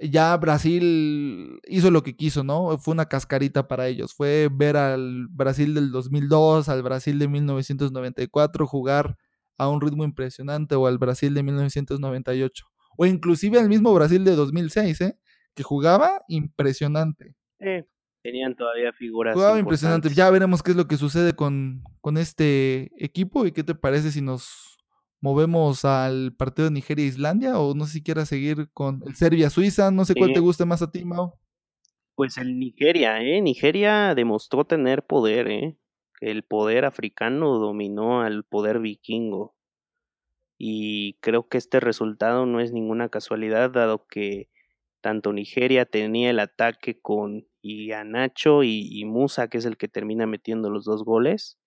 [0.01, 2.77] ya Brasil hizo lo que quiso, ¿no?
[2.77, 4.13] Fue una cascarita para ellos.
[4.13, 9.17] Fue ver al Brasil del 2002, al Brasil de 1994 jugar
[9.57, 12.65] a un ritmo impresionante o al Brasil de 1998.
[12.97, 15.19] O inclusive al mismo Brasil de 2006, ¿eh?
[15.53, 17.35] Que jugaba impresionante.
[18.23, 19.33] Tenían todavía figuras.
[19.33, 20.09] Jugaba impresionante.
[20.09, 24.11] Ya veremos qué es lo que sucede con, con este equipo y qué te parece
[24.11, 24.70] si nos
[25.21, 29.91] movemos al partido de Nigeria-Islandia o no sé si quieras seguir con el Serbia-Suiza.
[29.91, 31.39] No sé cuál te guste más a ti, Mao.
[32.15, 33.41] Pues el Nigeria, ¿eh?
[33.41, 35.77] Nigeria demostró tener poder, ¿eh?
[36.19, 39.55] El poder africano dominó al poder vikingo.
[40.57, 44.49] Y creo que este resultado no es ninguna casualidad, dado que
[45.01, 49.87] tanto Nigeria tenía el ataque con y a Nacho y, Musa, que es el que
[49.87, 51.57] termina metiendo los dos goles.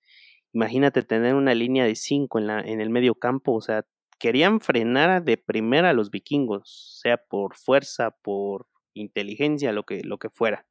[0.54, 3.84] Imagínate tener una línea de cinco en, la, en el medio campo, o sea,
[4.18, 10.18] querían frenar de primera a los vikingos, sea por fuerza, por inteligencia, lo que, lo
[10.18, 10.66] que fuera.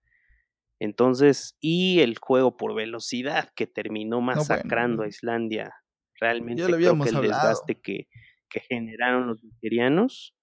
[0.79, 5.73] Entonces, y el juego por velocidad que terminó masacrando a Islandia.
[6.19, 8.07] Realmente creo que el desgaste que,
[8.49, 10.33] que generaron los nigerianos,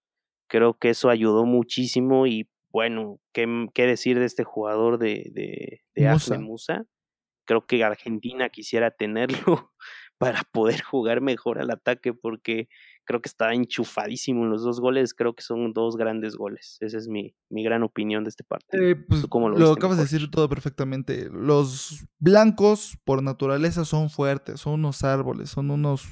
[0.48, 5.80] creo que eso ayudó muchísimo y bueno, ¿qué, qué decir de este jugador de, de,
[5.94, 6.38] de Musa.
[6.38, 6.84] Musa?
[7.50, 9.72] Creo que Argentina quisiera tenerlo
[10.18, 12.68] para poder jugar mejor al ataque porque
[13.04, 16.76] creo que estaba enchufadísimo en los dos goles, creo que son dos grandes goles.
[16.78, 18.80] Esa es mi, mi gran opinión de este partido.
[18.80, 21.28] Eh, pues, lo, acabas de decir todo perfectamente.
[21.28, 26.06] Los blancos por naturaleza son fuertes, son unos árboles, son unos,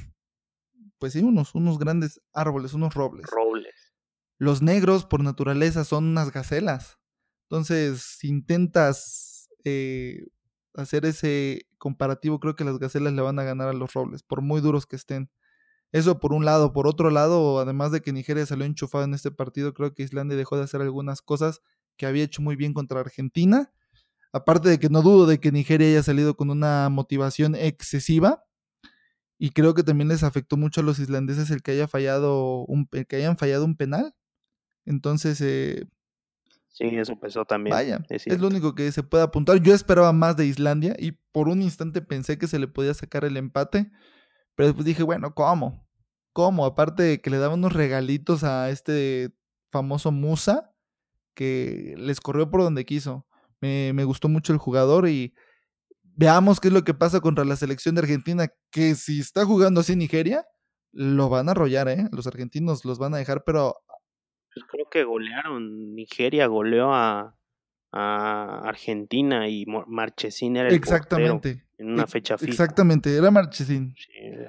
[0.99, 3.27] pues sí, unos, unos grandes árboles, unos robles.
[3.31, 3.95] Robles.
[4.39, 6.99] Los negros por naturaleza son unas gacelas.
[7.49, 10.27] Entonces, si intentas eh,
[10.79, 14.43] hacer ese comparativo, creo que las gacelas le van a ganar a los robles, por
[14.43, 15.31] muy duros que estén.
[15.93, 16.73] Eso por un lado.
[16.73, 20.37] Por otro lado, además de que Nigeria salió enchufada en este partido, creo que Islandia
[20.37, 21.61] dejó de hacer algunas cosas
[21.97, 23.73] que había hecho muy bien contra Argentina.
[24.33, 28.45] Aparte de que no dudo de que Nigeria haya salido con una motivación excesiva.
[29.39, 32.67] Y creo que también les afectó mucho a los islandeses el que haya fallado
[33.11, 34.15] hayan fallado un penal.
[34.85, 35.87] Entonces, eh,
[36.79, 37.75] sí, eso pesó también.
[37.75, 39.61] Vaya, es, lo único que se puede apuntar.
[39.61, 43.25] Yo esperaba más de Islandia y por un instante pensé que se le podía sacar
[43.25, 43.91] el empate,
[44.55, 45.87] pero después dije, bueno, ¿cómo?
[46.33, 46.65] ¿Cómo?
[46.65, 49.35] Aparte de que le daban unos regalitos a este
[49.71, 50.73] famoso Musa,
[51.35, 53.27] que les corrió por donde quiso.
[53.61, 55.35] Me, me gustó mucho el jugador y
[56.03, 59.81] veamos qué es lo que pasa contra la selección de Argentina, que si está jugando
[59.81, 60.47] así Nigeria,
[60.93, 62.09] lo van a arrollar, ¿eh?
[62.13, 63.77] Los argentinos los van a dejar, pero
[64.59, 67.37] Pues creo que golearon, Nigeria goleó a,
[67.93, 71.65] a Argentina y Marchesín era el Exactamente.
[71.79, 72.51] en una fecha fija.
[72.51, 73.95] Exactamente, era Marchesín.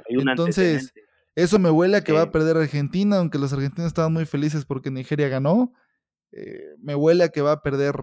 [0.07, 0.93] Entonces,
[1.35, 4.65] eso me huele a que va a perder Argentina, aunque los argentinos estaban muy felices
[4.65, 5.73] porque Nigeria ganó.
[6.31, 7.95] Eh, me huele a que va a perder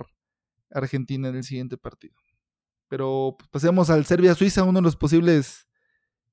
[0.71, 2.15] Argentina en el siguiente partido.
[2.89, 5.67] Pero pues, pasemos al Serbia-Suiza, uno de los posibles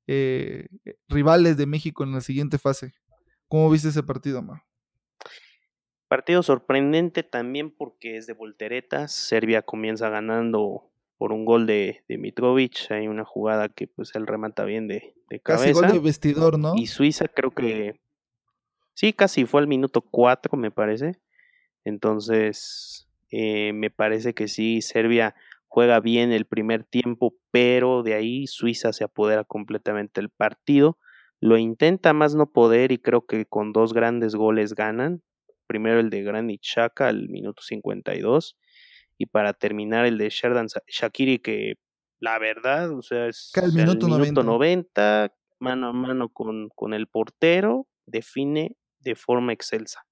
[0.06, 0.68] eh,
[1.08, 2.94] rivales de México en la siguiente fase.
[3.48, 4.64] ¿Cómo viste ese partido, Ma?
[6.14, 9.12] Partido sorprendente también porque es de volteretas.
[9.12, 12.92] Serbia comienza ganando por un gol de, de Mitrovic.
[12.92, 15.70] Hay una jugada que pues él remata bien de, de cabeza.
[15.70, 16.76] Casi gol de vestidor, ¿no?
[16.76, 18.00] Y Suiza creo que...
[18.94, 21.20] Sí, casi fue al minuto 4, me parece.
[21.84, 25.34] Entonces, eh, me parece que sí, Serbia
[25.68, 31.00] juega bien el primer tiempo, pero de ahí Suiza se apodera completamente el partido.
[31.40, 35.24] Lo intenta más no poder y creo que con dos grandes goles ganan
[35.74, 38.56] primero el de Granit Xhaka al minuto 52
[39.18, 41.80] y para terminar el de Sherdan Shakiri que
[42.20, 45.34] la verdad, o sea, es el minuto, 90.
[45.60, 50.06] mano a mano con, con el portero, define de forma excelsa.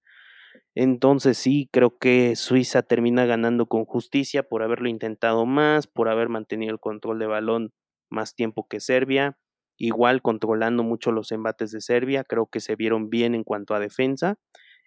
[0.73, 6.27] Entonces sí, creo que Suiza termina ganando con justicia por haberlo intentado más, por haber
[6.27, 7.71] mantenido el control de balón
[8.09, 9.37] más tiempo que Serbia,
[9.77, 13.79] igual controlando mucho los embates de Serbia, creo que se vieron bien en cuanto a
[13.79, 14.39] defensa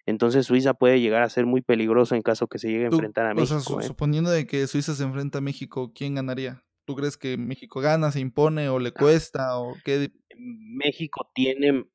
[0.05, 3.25] entonces Suiza puede llegar a ser muy peligroso en caso que se llegue a enfrentar
[3.25, 3.81] a México.
[3.81, 3.83] ¿eh?
[3.83, 6.63] Suponiendo de que Suiza se enfrenta a México, ¿quién ganaría?
[6.85, 8.99] ¿Tú crees que México gana, se impone o le ah.
[8.99, 10.11] cuesta o qué?
[10.37, 11.85] México tiene,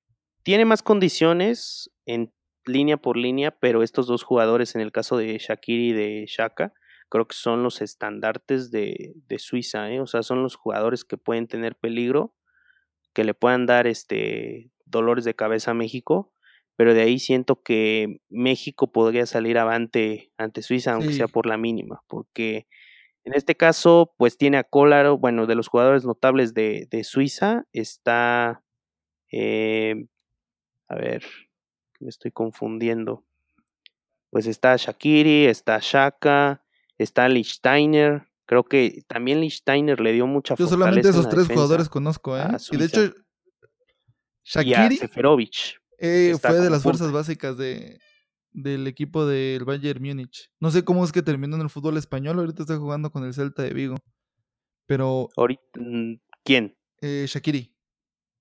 [0.43, 2.33] tiene más condiciones en
[2.67, 6.73] línea por línea, pero estos dos jugadores, en el caso de Shakiri y de Shaka,
[7.09, 10.01] creo que son los estandartes de, de Suiza, ¿eh?
[10.01, 12.35] o sea, son los jugadores que pueden tener peligro,
[13.13, 16.33] que le puedan dar este dolores de cabeza a México
[16.81, 21.59] pero de ahí siento que México podría salir avante ante Suiza, aunque sea por la
[21.59, 22.67] mínima, porque
[23.23, 27.67] en este caso, pues tiene a Colaro, bueno, de los jugadores notables de, de Suiza,
[27.75, 28.65] está,
[29.31, 30.07] eh,
[30.89, 31.23] a ver,
[31.99, 33.27] me estoy confundiendo,
[34.31, 36.65] pues está Shakiri, está Shaka,
[36.97, 42.39] está Lichtsteiner, creo que también Lichtsteiner le dio mucha Yo solamente esos tres jugadores conozco,
[42.39, 42.47] ¿eh?
[42.71, 43.15] Y de hecho,
[44.45, 44.95] Shakiri...
[44.95, 45.80] Y Seferovic.
[46.01, 48.01] Eh, fue de las fuerzas básicas de,
[48.53, 50.51] del equipo del Bayern Múnich.
[50.59, 52.39] No sé cómo es que terminó en el fútbol español.
[52.39, 53.97] Ahorita está jugando con el Celta de Vigo.
[54.87, 55.29] Pero.
[55.77, 56.77] Mm, ¿Quién?
[57.03, 57.75] Eh, Shakiri.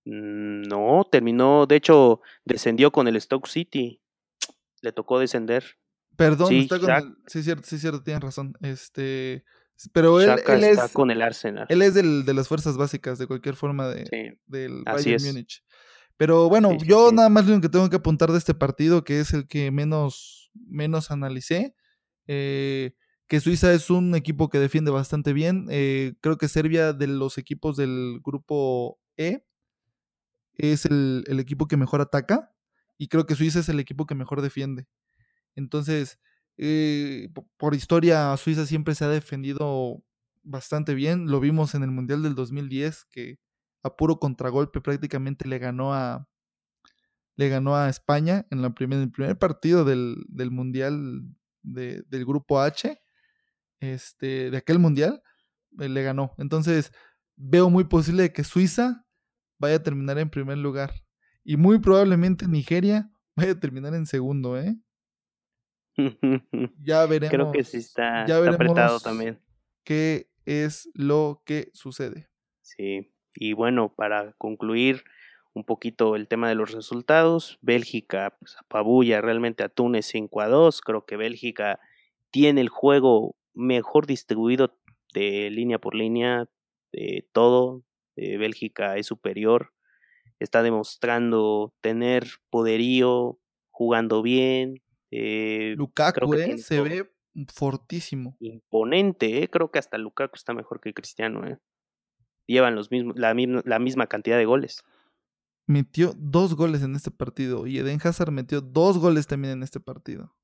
[0.05, 1.65] Mm, no, terminó.
[1.65, 4.01] De hecho, descendió con el Stoke City.
[4.81, 5.65] Le tocó descender.
[6.15, 8.53] Perdón, está con el, sí, cierto, sí, cierto, tienen razón.
[8.61, 9.43] Este.
[9.93, 10.91] Pero él, él está es.
[10.91, 11.65] con el Arsenal.
[11.69, 15.63] Él es del, de las fuerzas básicas, de cualquier forma, de, del Bayern Múnich.
[16.19, 19.21] Pero bueno, yo nada más lo único que tengo que apuntar de este partido, que
[19.21, 21.73] es el que menos, menos analicé,
[22.27, 22.91] eh,
[23.27, 25.67] que Suiza es un equipo que defiende bastante bien.
[25.69, 29.45] Eh, creo que Serbia de los equipos del grupo E
[30.55, 32.53] es el, equipo que mejor ataca
[32.97, 34.87] y creo que Suiza es el equipo que mejor defiende.
[35.55, 36.19] Entonces,
[36.57, 40.03] eh, por historia, Suiza siempre se ha defendido
[40.43, 41.31] bastante bien.
[41.31, 43.39] Lo vimos en el Mundial del 2010, que
[43.83, 46.27] a puro contragolpe prácticamente le ganó a
[47.39, 51.23] le ganó a España en, la el primer partido del, mundial
[51.61, 53.01] del grupo H
[53.79, 55.23] este, de aquel mundial
[55.79, 56.35] eh, le ganó.
[56.37, 56.91] Entonces
[57.37, 59.05] veo muy posible que Suiza
[59.57, 60.91] vaya a terminar en primer lugar
[61.45, 64.77] y muy probablemente Nigeria vaya a terminar en segundo ¿eh?
[66.77, 69.41] ya veremos creo que sí está, ya está apretado también.
[69.85, 72.29] qué es lo que sucede.
[72.61, 75.05] Sí y bueno, para concluir
[75.53, 80.49] un poquito el tema de los resultados, Bélgica pues, apabulla realmente a Túnez 5 a
[80.49, 80.81] 2.
[80.81, 81.79] Creo que Bélgica
[82.31, 84.77] tiene el juego mejor distribuido
[85.13, 86.49] de línea por línea,
[86.91, 87.81] de todo.
[88.17, 89.71] Eh, Bélgica es superior,
[90.39, 94.81] está demostrando tener poderío, jugando bien.
[95.11, 97.09] Eh, Lukaku eh, se ve
[97.47, 98.35] fortísimo.
[98.41, 101.47] Imponente, eh, creo que hasta Lukaku está mejor que Cristiano.
[101.47, 101.57] Eh
[102.49, 104.83] llevan los mismos, la, misma, la misma cantidad de goles.
[105.67, 109.79] Metió dos goles en este partido y Eden Hazard metió dos goles también en este
[109.79, 110.35] partido.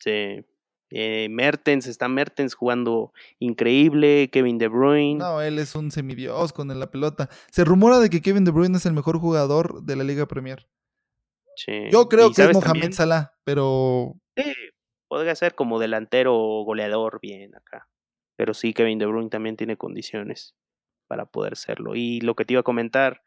[0.00, 0.44] Sí.
[0.90, 5.18] Eh, Mertens, está Mertens jugando increíble, Kevin De Bruyne.
[5.18, 7.28] No, él es un semidios con la pelota.
[7.50, 10.66] Se rumora de que Kevin De Bruyne es el mejor jugador de la Liga Premier.
[11.54, 11.88] Sí.
[11.92, 14.14] Yo creo que es Mohamed Salah, pero...
[14.36, 14.52] Sí,
[15.08, 16.34] podría ser como delantero
[16.64, 17.88] goleador bien acá.
[18.36, 20.56] Pero sí, Kevin De Bruyne también tiene condiciones
[21.08, 21.96] para poder serlo.
[21.96, 23.22] Y lo que te iba a comentar,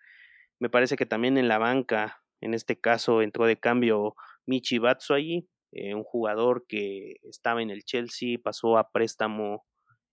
[0.59, 4.15] me parece que también en la banca, en este caso entró de cambio
[4.45, 4.79] Michi
[5.09, 9.65] allí eh, un jugador que estaba en el Chelsea, pasó a préstamo,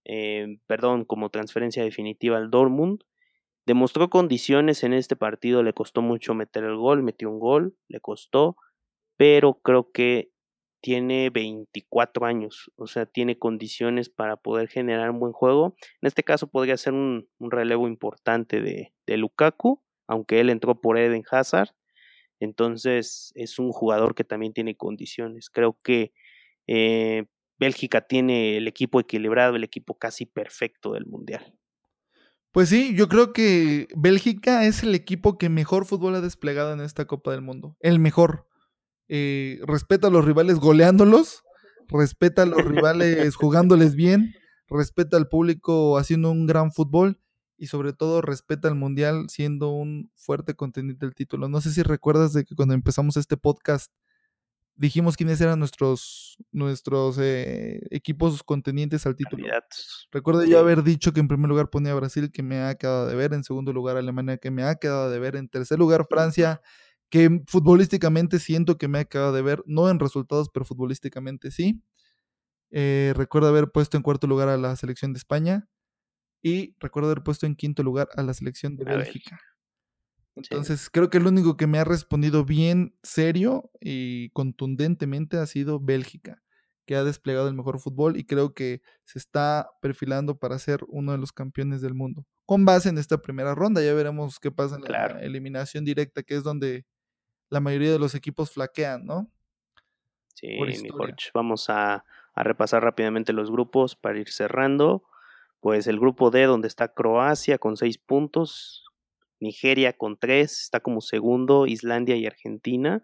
[0.04, 3.02] eh, perdón, como transferencia definitiva al Dortmund.
[3.66, 8.00] Demostró condiciones en este partido, le costó mucho meter el gol, metió un gol, le
[8.00, 8.56] costó,
[9.16, 10.30] pero creo que
[10.80, 15.76] tiene 24 años, o sea, tiene condiciones para poder generar un buen juego.
[16.00, 21.24] En este caso podría ser un, relevo importante de, Lukaku, aunque él entró por Eden
[21.30, 21.70] Hazard.
[22.40, 25.50] Entonces es un jugador que también tiene condiciones.
[25.50, 26.12] Creo que
[26.68, 27.24] eh,
[27.58, 31.58] Bélgica tiene el equipo equilibrado, el equipo casi perfecto del Mundial.
[32.52, 36.80] Pues sí, yo creo que Bélgica es el equipo que mejor fútbol ha desplegado en
[36.80, 37.76] esta Copa del Mundo.
[37.80, 38.47] El mejor.
[39.08, 41.42] Eh, respeta a los rivales goleándolos,
[41.88, 44.34] respeta a los rivales jugándoles bien,
[44.68, 47.20] respeta al público haciendo un gran fútbol
[47.56, 51.48] y sobre todo respeta al mundial siendo un fuerte contendiente del título.
[51.48, 53.92] No sé si recuerdas de que cuando empezamos este podcast
[54.78, 59.44] dijimos quiénes eran nuestros, nuestros eh, equipos contendientes al título.
[60.12, 63.16] Recuerdo yo haber dicho que en primer lugar ponía Brasil, que me ha quedado de
[63.16, 66.60] ver, en segundo lugar Alemania, que me ha quedado de ver, en tercer lugar Francia,
[67.10, 71.82] que futbolísticamente siento que me ha acabado de ver, no en resultados, pero futbolísticamente sí.
[72.70, 75.68] Eh, recuerdo haber puesto en cuarto lugar a la selección de España
[76.42, 79.40] y recuerdo haber puesto en quinto lugar a la selección de Bélgica.
[80.36, 85.80] Entonces, creo que el único que me ha respondido bien, serio y contundentemente ha sido
[85.80, 86.42] Bélgica,
[86.86, 91.12] que ha desplegado el mejor fútbol y creo que se está perfilando para ser uno
[91.12, 92.24] de los campeones del mundo.
[92.46, 96.36] Con base en esta primera ronda, ya veremos qué pasa en la eliminación directa, que
[96.36, 96.86] es donde
[97.50, 99.30] la mayoría de los equipos flaquean, ¿no?
[100.34, 101.14] Sí, mejor.
[101.34, 102.04] Vamos a,
[102.36, 105.02] repasar rápidamente los grupos para ir cerrando.
[105.58, 108.84] Pues el grupo D, donde está Croacia con seis puntos,
[109.40, 113.02] Nigeria con tres, está como segundo, Islandia y Argentina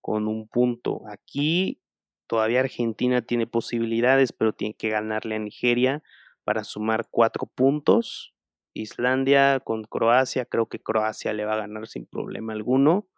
[0.00, 1.02] con un punto.
[1.08, 1.80] Aquí
[2.28, 6.02] todavía Argentina tiene posibilidades, pero tiene que ganarle a Nigeria
[6.44, 8.34] para sumar cuatro puntos.
[8.72, 13.08] Islandia con Croacia, creo que Croacia le va a ganar sin problema alguno.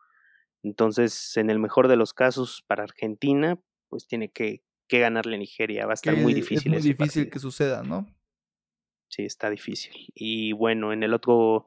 [0.62, 3.58] Entonces, en el mejor de los casos para Argentina,
[3.88, 5.86] pues tiene que, ganarle a Nigeria.
[5.86, 6.74] Va a estar muy difícil.
[6.74, 8.06] Es muy difícil que suceda, ¿no?
[9.08, 9.94] Sí, está difícil.
[10.14, 11.66] Y bueno, en el otro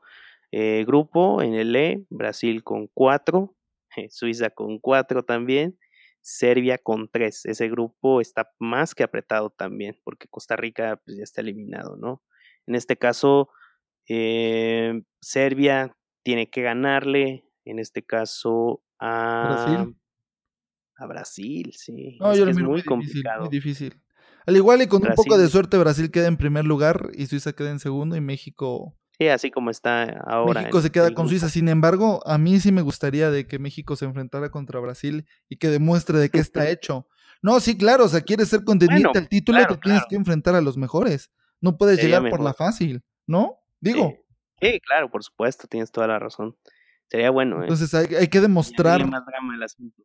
[0.51, 3.55] eh, grupo, en el E, Brasil con cuatro,
[4.09, 5.79] Suiza con cuatro también,
[6.21, 7.45] Serbia con tres.
[7.45, 12.21] Ese grupo está más que apretado también, porque Costa Rica pues, ya está eliminado, ¿no?
[12.67, 13.49] En este caso,
[14.07, 19.95] eh, Serbia tiene que ganarle, en este caso a Brasil.
[20.97, 22.17] A Brasil, sí.
[22.33, 23.41] es, muy, complicado.
[23.41, 24.01] muy difícil.
[24.45, 27.53] Al igual y con un poco de suerte, Brasil queda en primer lugar y Suiza
[27.53, 28.95] queda en segundo y México.
[29.17, 30.61] Sí, así como está ahora.
[30.61, 31.49] México se queda con Suiza.
[31.49, 35.57] Sin embargo, a mí sí me gustaría de que México se enfrentara contra Brasil y
[35.57, 37.07] que demuestre de qué está hecho.
[37.41, 40.61] No, sí, claro, o sea, quieres ser contendiente al título, te tienes que enfrentar a
[40.61, 41.31] los mejores.
[41.61, 43.59] No puedes llegar por la fácil, ¿no?
[43.79, 44.13] Digo.
[44.61, 46.55] sí, claro, por supuesto, tienes toda la razón.
[47.09, 47.59] Sería bueno.
[47.59, 47.63] ¿eh?
[47.63, 49.05] Entonces hay, que demostrar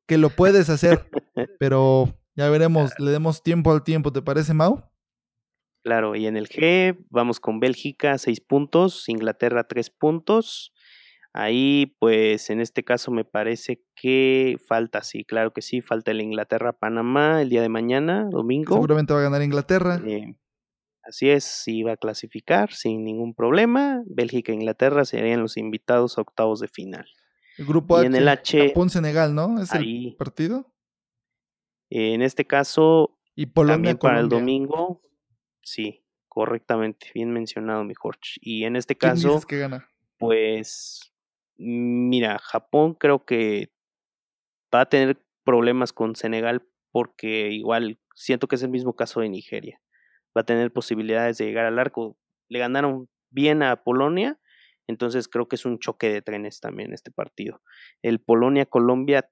[0.07, 1.11] que lo puedes hacer,
[1.59, 4.83] pero ya veremos, le demos tiempo al tiempo, ¿te parece, Mau?
[5.83, 10.73] Claro, y en el G vamos con Bélgica, seis puntos, Inglaterra, tres puntos.
[11.33, 16.21] Ahí, pues, en este caso me parece que falta, sí, claro que sí, falta el
[16.21, 18.75] Inglaterra-Panamá el día de mañana, domingo.
[18.75, 20.01] Seguramente va a ganar Inglaterra.
[20.05, 20.35] Eh,
[21.11, 24.01] Así es, si va a clasificar sin ningún problema.
[24.07, 27.05] Bélgica e Inglaterra serían los invitados a octavos de final.
[27.59, 29.61] El grupo H, en el H, Japón Senegal, ¿no?
[29.61, 30.73] Es el partido.
[31.91, 35.03] En este caso, y Polonia, también para el domingo,
[35.63, 38.39] sí, correctamente, bien mencionado, mi Jorge.
[38.41, 39.89] Y en este caso, que gana?
[40.17, 41.13] pues,
[41.57, 43.73] mira, Japón creo que
[44.73, 49.29] va a tener problemas con Senegal porque igual siento que es el mismo caso de
[49.29, 49.81] Nigeria
[50.37, 52.17] va a tener posibilidades de llegar al arco.
[52.49, 54.39] Le ganaron bien a Polonia,
[54.87, 57.63] entonces creo que es un choque de trenes también este partido.
[58.03, 59.31] El Polonia-Colombia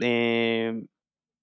[0.00, 0.84] eh,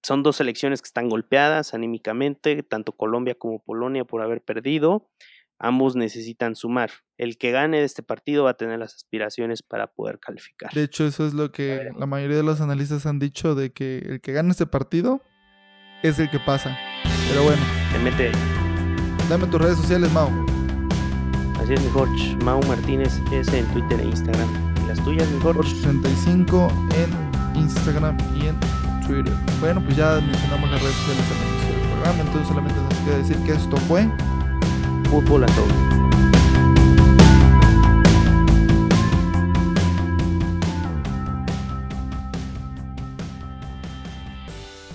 [0.04, 5.10] son dos selecciones que están golpeadas anímicamente, tanto Colombia como Polonia por haber perdido.
[5.58, 6.92] Ambos necesitan sumar.
[7.18, 10.72] El que gane de este partido va a tener las aspiraciones para poder calificar.
[10.74, 14.00] De hecho, eso es lo que la mayoría de los analistas han dicho, de que
[14.00, 15.22] el que gane este partido
[16.04, 16.78] es el que pasa.
[17.30, 17.62] Pero bueno.
[17.92, 18.32] Te mete.
[19.30, 20.30] Dame tus redes sociales, Mau.
[21.62, 22.36] Así es, mi Jorge.
[22.44, 24.48] Mau Martínez es en Twitter e Instagram.
[24.84, 25.70] ¿Y las tuyas, mi Jorge?
[25.70, 28.60] 65 en Instagram y en
[29.08, 29.34] Twitter.
[29.60, 33.38] Bueno, pues ya mencionamos las redes sociales en el programa, entonces solamente nos queda decir
[33.38, 34.08] que esto fue
[35.10, 36.35] Fútbol a todos.